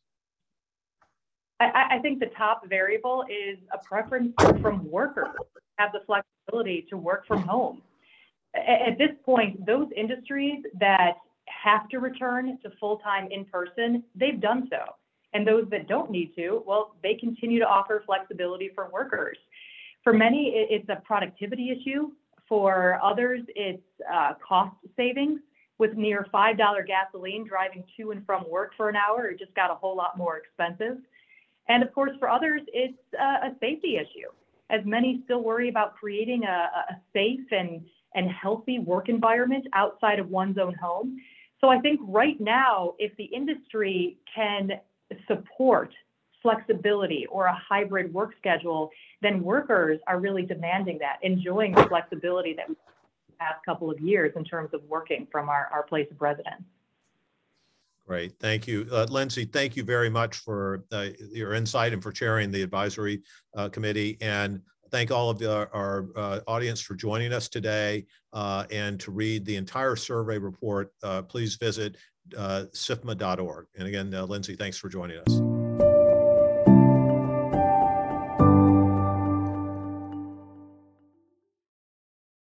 I, 1.59 1.97
I 1.97 1.99
think 1.99 2.19
the 2.19 2.31
top 2.37 2.67
variable 2.67 3.23
is 3.29 3.59
a 3.73 3.77
preference 3.77 4.33
from 4.61 4.89
workers 4.89 5.35
have 5.77 5.91
the 5.91 5.99
flexibility 6.05 6.85
to 6.89 6.97
work 6.97 7.27
from 7.27 7.41
home. 7.41 7.81
At 8.55 8.97
this 8.97 9.11
point, 9.23 9.65
those 9.65 9.87
industries 9.95 10.63
that 10.79 11.13
have 11.47 11.87
to 11.89 11.99
return 11.99 12.57
to 12.63 12.71
full-time 12.79 13.27
in 13.31 13.45
person, 13.45 14.03
they've 14.15 14.39
done 14.39 14.67
so. 14.69 14.95
And 15.33 15.47
those 15.47 15.65
that 15.71 15.87
don't 15.87 16.11
need 16.11 16.35
to, 16.35 16.61
well, 16.65 16.95
they 17.01 17.13
continue 17.15 17.59
to 17.59 17.67
offer 17.67 18.03
flexibility 18.05 18.69
for 18.75 18.89
workers. 18.91 19.37
For 20.03 20.13
many, 20.13 20.51
it's 20.55 20.89
a 20.89 21.01
productivity 21.05 21.69
issue. 21.69 22.11
For 22.47 22.99
others, 23.03 23.41
it's 23.55 23.83
uh, 24.11 24.33
cost 24.45 24.75
savings. 24.95 25.39
With 25.77 25.95
near 25.95 26.27
$5 26.31 26.57
gasoline, 26.85 27.47
driving 27.47 27.83
to 27.97 28.11
and 28.11 28.23
from 28.23 28.47
work 28.47 28.73
for 28.77 28.87
an 28.87 28.95
hour, 28.95 29.29
it 29.29 29.39
just 29.39 29.55
got 29.55 29.71
a 29.71 29.73
whole 29.73 29.95
lot 29.97 30.15
more 30.15 30.37
expensive. 30.37 30.97
And 31.69 31.81
of 31.81 31.91
course, 31.91 32.11
for 32.19 32.29
others, 32.29 32.61
it's 32.67 32.97
uh, 33.19 33.47
a 33.47 33.55
safety 33.59 33.97
issue, 33.97 34.29
as 34.69 34.81
many 34.85 35.21
still 35.25 35.41
worry 35.41 35.69
about 35.69 35.95
creating 35.95 36.43
a, 36.43 36.69
a 36.91 37.01
safe 37.13 37.47
and, 37.51 37.81
and 38.13 38.29
healthy 38.29 38.77
work 38.77 39.09
environment 39.09 39.65
outside 39.73 40.19
of 40.19 40.29
one's 40.29 40.59
own 40.59 40.75
home. 40.75 41.17
So 41.61 41.69
I 41.69 41.79
think 41.79 41.99
right 42.03 42.39
now, 42.39 42.93
if 42.99 43.15
the 43.17 43.25
industry 43.25 44.17
can 44.35 44.71
support 45.27 45.93
flexibility 46.41 47.25
or 47.27 47.45
a 47.45 47.55
hybrid 47.55 48.13
work 48.13 48.33
schedule, 48.37 48.89
then 49.21 49.43
workers 49.43 49.99
are 50.07 50.19
really 50.19 50.43
demanding 50.43 50.97
that, 50.99 51.17
enjoying 51.21 51.73
the 51.73 51.85
flexibility 51.85 52.53
that 52.53 52.67
we've 52.67 52.77
the 53.27 53.33
past 53.37 53.63
couple 53.65 53.89
of 53.89 53.99
years 53.99 54.33
in 54.35 54.43
terms 54.43 54.69
of 54.73 54.81
working 54.87 55.27
from 55.31 55.49
our, 55.49 55.69
our 55.71 55.83
place 55.83 56.07
of 56.11 56.21
residence. 56.21 56.63
Great, 58.07 58.33
thank 58.39 58.67
you. 58.67 58.87
Uh, 58.91 59.05
Lindsey, 59.09 59.45
thank 59.45 59.75
you 59.75 59.83
very 59.83 60.09
much 60.09 60.37
for 60.37 60.83
uh, 60.91 61.09
your 61.31 61.53
insight 61.53 61.93
and 61.93 62.03
for 62.03 62.11
chairing 62.11 62.51
the 62.51 62.61
advisory 62.61 63.21
uh, 63.55 63.69
committee. 63.69 64.17
And 64.19 64.61
thank 64.91 65.11
all 65.11 65.29
of 65.29 65.41
our 65.41 66.07
uh, 66.15 66.39
audience 66.47 66.81
for 66.81 66.95
joining 66.95 67.31
us 67.31 67.47
today. 67.47 68.05
Uh, 68.33 68.65
and 68.71 68.99
to 68.99 69.11
read 69.11 69.45
the 69.45 69.55
entire 69.55 69.95
survey 69.95 70.37
report, 70.37 70.91
uh, 71.03 71.21
please 71.21 71.55
visit 71.55 71.95
uh, 72.37 72.65
sifma.org. 72.73 73.67
And 73.77 73.87
again, 73.87 74.11
Lindsey, 74.11 74.55
thanks 74.55 74.77
for 74.77 74.89
joining 74.89 75.19
us. 75.19 75.50